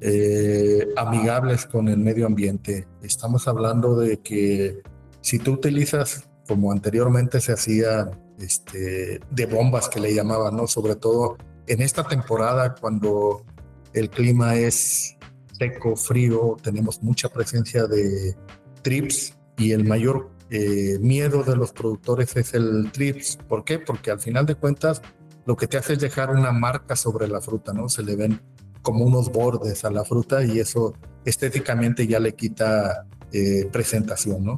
eh, 0.00 0.86
amigables 0.96 1.66
con 1.66 1.88
el 1.88 1.98
medio 1.98 2.26
ambiente. 2.26 2.86
Estamos 3.02 3.48
hablando 3.48 3.96
de 3.96 4.20
que 4.20 4.82
si 5.20 5.38
tú 5.38 5.52
utilizas, 5.52 6.28
como 6.46 6.72
anteriormente 6.72 7.40
se 7.40 7.52
hacía, 7.52 8.10
este, 8.38 9.20
de 9.30 9.46
bombas 9.46 9.88
que 9.88 10.00
le 10.00 10.14
llamaban, 10.14 10.56
¿no? 10.56 10.66
Sobre 10.66 10.94
todo 10.94 11.36
en 11.66 11.82
esta 11.82 12.04
temporada 12.04 12.74
cuando 12.74 13.44
el 13.92 14.08
clima 14.10 14.54
es 14.54 15.16
seco, 15.58 15.96
frío, 15.96 16.56
tenemos 16.62 17.02
mucha 17.02 17.28
presencia 17.28 17.86
de 17.86 18.36
trips 18.82 19.36
y 19.56 19.72
el 19.72 19.84
mayor 19.84 20.30
eh, 20.50 20.98
miedo 21.00 21.42
de 21.42 21.56
los 21.56 21.72
productores 21.72 22.36
es 22.36 22.54
el 22.54 22.90
trips. 22.92 23.38
¿Por 23.48 23.64
qué? 23.64 23.78
Porque 23.78 24.10
al 24.10 24.20
final 24.20 24.46
de 24.46 24.54
cuentas 24.54 25.02
lo 25.44 25.56
que 25.56 25.66
te 25.66 25.76
hace 25.76 25.94
es 25.94 26.00
dejar 26.00 26.30
una 26.30 26.52
marca 26.52 26.96
sobre 26.96 27.28
la 27.28 27.40
fruta, 27.40 27.72
¿no? 27.72 27.88
Se 27.88 28.02
le 28.02 28.16
ven 28.16 28.40
como 28.82 29.04
unos 29.04 29.30
bordes 29.30 29.84
a 29.84 29.90
la 29.90 30.04
fruta 30.04 30.44
y 30.44 30.58
eso 30.58 30.94
estéticamente 31.24 32.06
ya 32.06 32.20
le 32.20 32.34
quita 32.34 33.06
eh, 33.32 33.68
presentación, 33.70 34.44
¿no? 34.44 34.56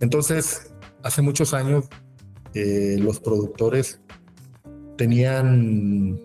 Entonces, 0.00 0.72
hace 1.02 1.22
muchos 1.22 1.54
años 1.54 1.86
eh, 2.54 2.96
los 2.98 3.20
productores 3.20 4.00
tenían 4.96 6.18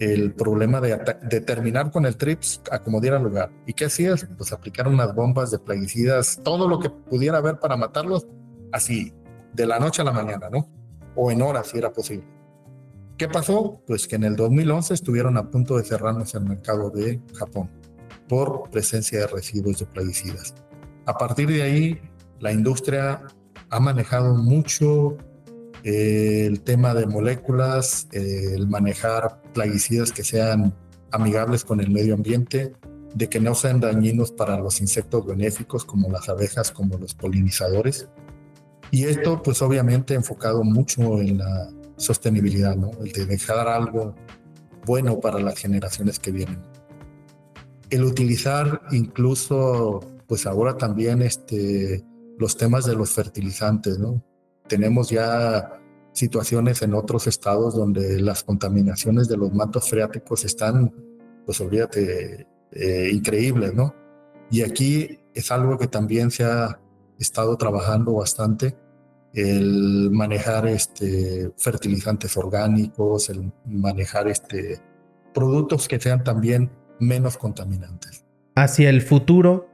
el 0.00 0.34
problema 0.34 0.80
de, 0.80 1.40
terminar 1.40 1.90
con 1.90 2.04
el 2.04 2.16
TRIPS 2.16 2.62
a 2.70 2.82
como 2.82 3.00
diera 3.00 3.18
lugar. 3.18 3.50
¿Y 3.66 3.74
qué 3.74 3.86
hacías? 3.86 4.26
Pues 4.36 4.52
aplicar 4.52 4.88
unas 4.88 5.14
bombas 5.14 5.50
de 5.50 5.58
plaguicidas, 5.58 6.40
todo 6.42 6.68
lo 6.68 6.80
que 6.80 6.90
pudiera 6.90 7.38
haber 7.38 7.58
para 7.58 7.76
matarlos, 7.76 8.26
así, 8.74 9.14
de 9.52 9.66
la 9.66 9.78
noche 9.78 10.02
a 10.02 10.04
la 10.04 10.10
mañana, 10.12 10.50
¿no? 10.50 10.68
O 11.14 11.30
en 11.30 11.40
horas, 11.42 11.68
si 11.68 11.78
era 11.78 11.92
posible. 11.92 12.26
¿Qué 13.16 13.28
pasó? 13.28 13.80
Pues 13.86 14.08
que 14.08 14.16
en 14.16 14.24
el 14.24 14.34
2011 14.34 14.94
estuvieron 14.94 15.36
a 15.36 15.48
punto 15.48 15.78
de 15.78 15.84
cerrarnos 15.84 16.34
el 16.34 16.44
mercado 16.44 16.90
de 16.90 17.20
Japón 17.34 17.70
por 18.28 18.68
presencia 18.70 19.20
de 19.20 19.26
residuos 19.28 19.78
de 19.78 19.86
plaguicidas. 19.86 20.54
A 21.06 21.16
partir 21.16 21.48
de 21.48 21.62
ahí, 21.62 22.00
la 22.40 22.50
industria 22.50 23.22
ha 23.70 23.80
manejado 23.80 24.34
mucho 24.34 25.18
eh, 25.84 26.46
el 26.46 26.62
tema 26.62 26.94
de 26.94 27.06
moléculas, 27.06 28.08
eh, 28.10 28.54
el 28.54 28.66
manejar 28.66 29.40
plaguicidas 29.52 30.10
que 30.10 30.24
sean 30.24 30.74
amigables 31.12 31.64
con 31.64 31.80
el 31.80 31.90
medio 31.90 32.14
ambiente, 32.14 32.72
de 33.14 33.28
que 33.28 33.38
no 33.38 33.54
sean 33.54 33.78
dañinos 33.78 34.32
para 34.32 34.58
los 34.58 34.80
insectos 34.80 35.24
benéficos 35.24 35.84
como 35.84 36.10
las 36.10 36.28
abejas, 36.28 36.72
como 36.72 36.98
los 36.98 37.14
polinizadores. 37.14 38.08
Y 38.94 39.04
esto 39.06 39.42
pues 39.42 39.60
obviamente 39.60 40.14
enfocado 40.14 40.62
mucho 40.62 41.20
en 41.20 41.38
la 41.38 41.68
sostenibilidad, 41.96 42.76
¿no? 42.76 42.92
El 43.04 43.10
de 43.10 43.26
dejar 43.26 43.66
algo 43.66 44.14
bueno 44.86 45.18
para 45.18 45.40
las 45.40 45.58
generaciones 45.58 46.20
que 46.20 46.30
vienen. 46.30 46.62
El 47.90 48.04
utilizar 48.04 48.82
incluso 48.92 50.00
pues 50.28 50.46
ahora 50.46 50.76
también 50.76 51.22
este, 51.22 52.04
los 52.38 52.56
temas 52.56 52.84
de 52.84 52.94
los 52.94 53.10
fertilizantes, 53.10 53.98
¿no? 53.98 54.22
tenemos 54.68 55.10
ya 55.10 55.80
situaciones 56.12 56.82
en 56.82 56.94
otros 56.94 57.26
estados 57.26 57.74
donde 57.74 58.20
las 58.20 58.44
contaminaciones 58.44 59.28
de 59.28 59.36
los 59.36 59.52
mantos 59.52 59.90
freáticos 59.90 60.44
están, 60.44 60.94
pues 61.44 61.60
olvídate, 61.60 62.46
eh, 62.70 63.10
increíbles, 63.12 63.74
¿no? 63.74 63.92
Y 64.50 64.62
aquí 64.62 65.18
es 65.34 65.50
algo 65.50 65.76
que 65.78 65.88
también 65.88 66.30
se 66.30 66.44
ha 66.44 66.80
estado 67.18 67.56
trabajando 67.56 68.14
bastante, 68.14 68.76
el 69.34 70.10
manejar 70.10 70.66
este, 70.68 71.50
fertilizantes 71.56 72.36
orgánicos, 72.36 73.30
el 73.30 73.52
manejar 73.66 74.28
este, 74.28 74.78
productos 75.32 75.88
que 75.88 75.98
sean 75.98 76.22
también 76.22 76.70
menos 77.00 77.36
contaminantes. 77.36 78.24
Hacia 78.54 78.90
el 78.90 79.02
futuro, 79.02 79.68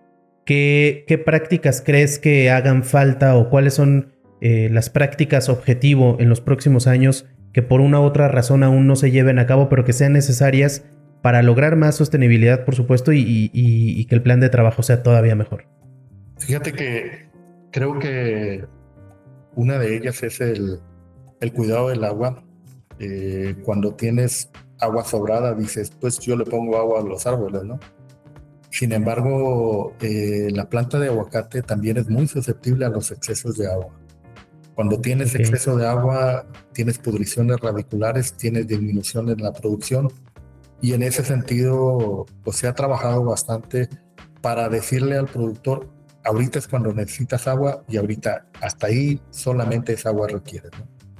¿qué, 0.47 1.05
qué 1.07 1.19
prácticas 1.19 1.83
crees 1.85 2.19
que 2.19 2.51
hagan 2.51 2.85
falta 2.85 3.37
o 3.37 3.51
cuáles 3.51 3.75
son 3.75 4.13
eh, 4.41 4.71
las 4.73 4.89
prácticas 4.89 5.51
objetivo 5.51 6.17
en 6.19 6.31
los 6.31 6.41
próximos 6.41 6.87
años 6.87 7.27
que 7.53 7.63
por 7.63 7.81
una 7.83 8.01
u 8.01 8.05
otra 8.05 8.29
razón 8.29 8.63
aún 8.63 8.87
no 8.87 8.97
se 8.97 9.11
lleven 9.11 9.39
a 9.39 9.47
cabo, 9.47 9.69
pero 9.69 9.85
que 9.85 9.93
sean 9.93 10.15
necesarias 10.15 10.85
para 11.21 11.43
lograr 11.43 11.77
más 11.77 11.97
sostenibilidad, 11.97 12.65
por 12.65 12.75
supuesto, 12.75 13.13
y, 13.13 14.07
que 14.09 14.15
el 14.15 14.23
plan 14.23 14.41
de 14.41 14.49
trabajo 14.49 14.83
sea 14.83 15.03
todavía 15.03 15.35
mejor? 15.35 15.67
Fíjate 16.39 16.73
que 16.73 17.29
creo 17.71 17.99
que 17.99 18.65
una 19.55 19.79
de 19.79 19.97
ellas 19.97 20.23
es 20.23 20.41
el, 20.41 20.81
cuidado 21.55 21.89
del 21.89 22.05
agua. 22.05 22.43
Eh, 22.99 23.57
cuando 23.65 23.95
tienes 23.95 24.51
agua 24.79 25.05
sobrada, 25.05 25.55
dices, 25.55 25.91
pues 26.01 26.19
yo 26.19 26.37
le 26.37 26.45
pongo 26.45 26.77
agua 26.77 27.01
a 27.01 27.05
los 27.05 27.27
árboles, 27.27 27.65
¿no? 27.65 27.79
Sin 28.71 28.93
embargo, 28.93 29.95
eh, 30.01 30.49
la 30.53 30.69
planta 30.69 30.99
de 30.99 31.09
aguacate 31.09 31.63
también 31.63 31.97
es 31.97 32.09
muy 32.09 32.29
susceptible 32.29 32.85
a 32.85 32.89
los 32.89 33.11
excesos 33.11 33.59
de 33.59 33.71
agua. 33.71 33.91
Cuando 34.75 35.01
tienes 35.01 35.35
exceso 35.35 35.77
de 35.77 35.87
agua, 35.87 36.47
tienes 36.73 36.99
pudriciones 36.99 37.59
radiculares, 37.61 38.35
tienes 38.35 38.67
disminución 38.67 39.29
en 39.29 39.43
la 39.43 39.53
producción 39.53 40.09
y 40.81 40.95
en 40.95 41.03
ese 41.03 41.25
sentido, 41.25 42.25
pues 42.45 42.57
se 42.57 42.69
ha 42.69 42.75
trabajado 42.75 43.25
bastante 43.25 43.89
para 44.41 44.69
decirle 44.69 45.19
al 45.19 45.27
productor, 45.27 45.89
ahorita 46.25 46.59
es 46.59 46.69
cuando 46.69 46.93
necesitas 46.93 47.47
agua 47.49 47.83
y 47.89 47.97
ahorita 47.97 48.47
hasta 48.61 48.89
ahí 48.89 49.21
solamente 49.31 49.93
esa 49.93 50.11
agua 50.11 50.29
requiere. 50.29 50.69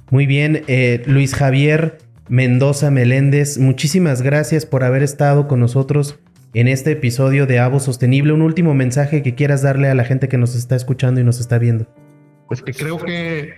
Muy 0.09 0.25
bien, 0.25 0.63
eh, 0.67 1.03
Luis 1.05 1.33
Javier 1.33 1.99
Mendoza 2.27 2.91
Meléndez, 2.91 3.57
muchísimas 3.57 4.21
gracias 4.21 4.65
por 4.65 4.83
haber 4.83 5.03
estado 5.03 5.47
con 5.47 5.59
nosotros 5.59 6.19
en 6.53 6.67
este 6.67 6.91
episodio 6.91 7.47
de 7.47 7.59
Avo 7.59 7.79
Sostenible. 7.79 8.33
Un 8.33 8.41
último 8.41 8.73
mensaje 8.73 9.21
que 9.23 9.35
quieras 9.35 9.61
darle 9.61 9.89
a 9.89 9.95
la 9.95 10.03
gente 10.03 10.27
que 10.27 10.37
nos 10.37 10.55
está 10.55 10.75
escuchando 10.75 11.19
y 11.21 11.23
nos 11.23 11.39
está 11.39 11.57
viendo. 11.57 11.87
Pues 12.47 12.61
que 12.61 12.73
creo 12.73 12.97
que 12.97 13.53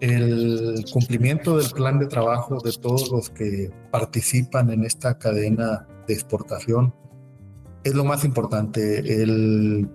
el 0.00 0.84
cumplimiento 0.92 1.56
del 1.58 1.70
plan 1.70 1.98
de 1.98 2.06
trabajo 2.06 2.58
de 2.60 2.72
todos 2.72 3.10
los 3.10 3.30
que 3.30 3.70
participan 3.90 4.70
en 4.70 4.84
esta 4.84 5.18
cadena 5.18 5.86
de 6.06 6.14
exportación 6.14 6.94
es 7.84 7.94
lo 7.94 8.04
más 8.04 8.24
importante. 8.24 9.22
El, 9.22 9.88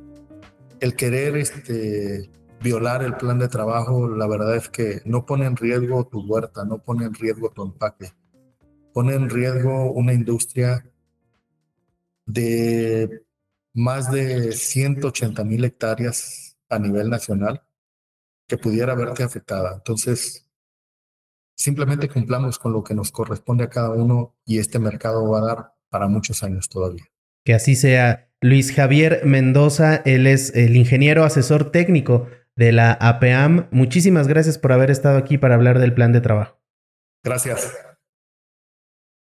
el 0.81 0.95
querer 0.95 1.37
este, 1.37 2.29
violar 2.61 3.03
el 3.03 3.15
plan 3.15 3.39
de 3.39 3.47
trabajo, 3.47 4.09
la 4.09 4.27
verdad 4.27 4.55
es 4.55 4.67
que 4.67 5.01
no 5.05 5.25
pone 5.25 5.45
en 5.45 5.55
riesgo 5.55 6.07
tu 6.07 6.21
huerta, 6.25 6.65
no 6.65 6.83
pone 6.83 7.05
en 7.05 7.13
riesgo 7.13 7.51
tu 7.51 7.63
empaque, 7.63 8.11
pone 8.91 9.13
en 9.13 9.29
riesgo 9.29 9.91
una 9.91 10.11
industria 10.11 10.83
de 12.25 13.23
más 13.73 14.11
de 14.11 14.51
180 14.51 15.43
mil 15.43 15.63
hectáreas 15.63 16.57
a 16.67 16.79
nivel 16.79 17.09
nacional 17.09 17.63
que 18.47 18.57
pudiera 18.57 18.95
verte 18.95 19.23
afectada. 19.23 19.75
Entonces, 19.75 20.47
simplemente 21.55 22.09
cumplamos 22.09 22.57
con 22.57 22.73
lo 22.73 22.83
que 22.83 22.95
nos 22.95 23.11
corresponde 23.11 23.65
a 23.65 23.69
cada 23.69 23.91
uno 23.91 24.35
y 24.45 24.57
este 24.57 24.79
mercado 24.79 25.29
va 25.29 25.39
a 25.39 25.45
dar 25.45 25.73
para 25.89 26.07
muchos 26.07 26.41
años 26.43 26.67
todavía. 26.69 27.05
Que 27.43 27.53
así 27.53 27.75
sea. 27.75 28.30
Luis 28.41 28.73
Javier 28.73 29.21
Mendoza, 29.23 30.01
él 30.05 30.27
es 30.27 30.55
el 30.55 30.75
ingeniero 30.75 31.23
asesor 31.23 31.71
técnico 31.71 32.27
de 32.55 32.71
la 32.71 32.91
APAM. 32.93 33.67
Muchísimas 33.71 34.27
gracias 34.27 34.57
por 34.57 34.71
haber 34.71 34.91
estado 34.91 35.17
aquí 35.17 35.37
para 35.37 35.55
hablar 35.55 35.79
del 35.79 35.93
plan 35.93 36.11
de 36.11 36.21
trabajo. 36.21 36.59
Gracias. 37.23 37.71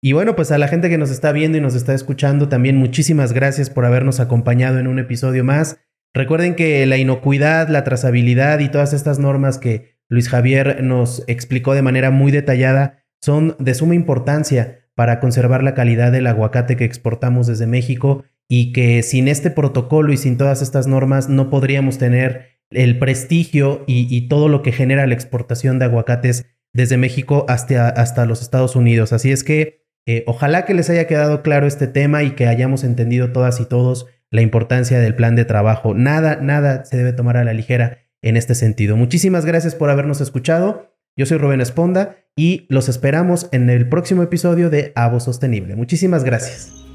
Y 0.01 0.13
bueno, 0.13 0.35
pues 0.35 0.51
a 0.51 0.57
la 0.57 0.67
gente 0.67 0.89
que 0.89 0.97
nos 0.97 1.11
está 1.11 1.31
viendo 1.31 1.57
y 1.57 1.61
nos 1.61 1.75
está 1.75 1.93
escuchando, 1.93 2.49
también 2.49 2.77
muchísimas 2.77 3.33
gracias 3.33 3.69
por 3.69 3.85
habernos 3.85 4.19
acompañado 4.19 4.79
en 4.79 4.87
un 4.87 4.97
episodio 4.97 5.43
más 5.43 5.77
Recuerden 6.13 6.55
que 6.55 6.85
la 6.85 6.97
inocuidad, 6.97 7.69
la 7.69 7.85
trazabilidad 7.85 8.59
y 8.59 8.69
todas 8.69 8.91
estas 8.91 9.17
normas 9.17 9.57
que 9.57 9.97
Luis 10.09 10.27
Javier 10.27 10.83
nos 10.83 11.23
explicó 11.27 11.73
de 11.73 11.81
manera 11.81 12.11
muy 12.11 12.31
detallada 12.31 13.05
son 13.21 13.55
de 13.59 13.73
suma 13.73 13.95
importancia 13.95 14.89
para 14.93 15.21
conservar 15.21 15.63
la 15.63 15.73
calidad 15.73 16.11
del 16.11 16.27
aguacate 16.27 16.75
que 16.75 16.83
exportamos 16.83 17.47
desde 17.47 17.65
México 17.65 18.25
y 18.53 18.73
que 18.73 19.01
sin 19.01 19.29
este 19.29 19.49
protocolo 19.49 20.11
y 20.11 20.17
sin 20.17 20.35
todas 20.35 20.61
estas 20.61 20.85
normas 20.85 21.29
no 21.29 21.49
podríamos 21.49 21.97
tener 21.97 22.59
el 22.69 22.99
prestigio 22.99 23.85
y, 23.87 24.27
todo 24.27 24.49
lo 24.49 24.61
que 24.61 24.73
genera 24.73 25.07
la 25.07 25.13
exportación 25.13 25.79
de 25.79 25.85
aguacates 25.85 26.47
desde 26.73 26.97
México 26.97 27.45
hasta, 27.47 27.87
hasta 27.87 28.25
los 28.25 28.41
Estados 28.41 28.75
Unidos. 28.75 29.13
Así 29.13 29.31
es 29.31 29.45
que 29.45 29.85
eh, 30.05 30.25
ojalá 30.27 30.65
que 30.65 30.73
les 30.73 30.89
haya 30.89 31.07
quedado 31.07 31.43
claro 31.43 31.65
este 31.65 31.87
tema 31.87 32.23
y 32.23 32.31
que 32.31 32.47
hayamos 32.47 32.83
entendido 32.83 33.31
todas 33.31 33.61
y 33.61 33.65
todos 33.65 34.07
la 34.31 34.41
importancia 34.41 34.99
del 34.99 35.15
plan 35.15 35.37
de 35.37 35.45
trabajo. 35.45 35.93
Nada, 35.93 36.35
nada 36.41 36.83
se 36.83 36.97
debe 36.97 37.13
tomar 37.13 37.37
a 37.37 37.45
la 37.45 37.53
ligera 37.53 37.99
en 38.21 38.35
este 38.35 38.53
sentido. 38.53 38.97
Muchísimas 38.97 39.45
gracias 39.45 39.75
por 39.75 39.89
habernos 39.89 40.19
escuchado. 40.19 40.93
Yo 41.15 41.25
soy 41.25 41.37
Rubén 41.37 41.61
Esponda 41.61 42.17
y 42.35 42.65
los 42.67 42.89
esperamos 42.89 43.47
en 43.53 43.69
el 43.69 43.87
próximo 43.87 44.23
episodio 44.23 44.69
de 44.69 44.91
Avo 44.95 45.21
Sostenible. 45.21 45.77
Muchísimas 45.77 46.25
gracias. 46.25 46.90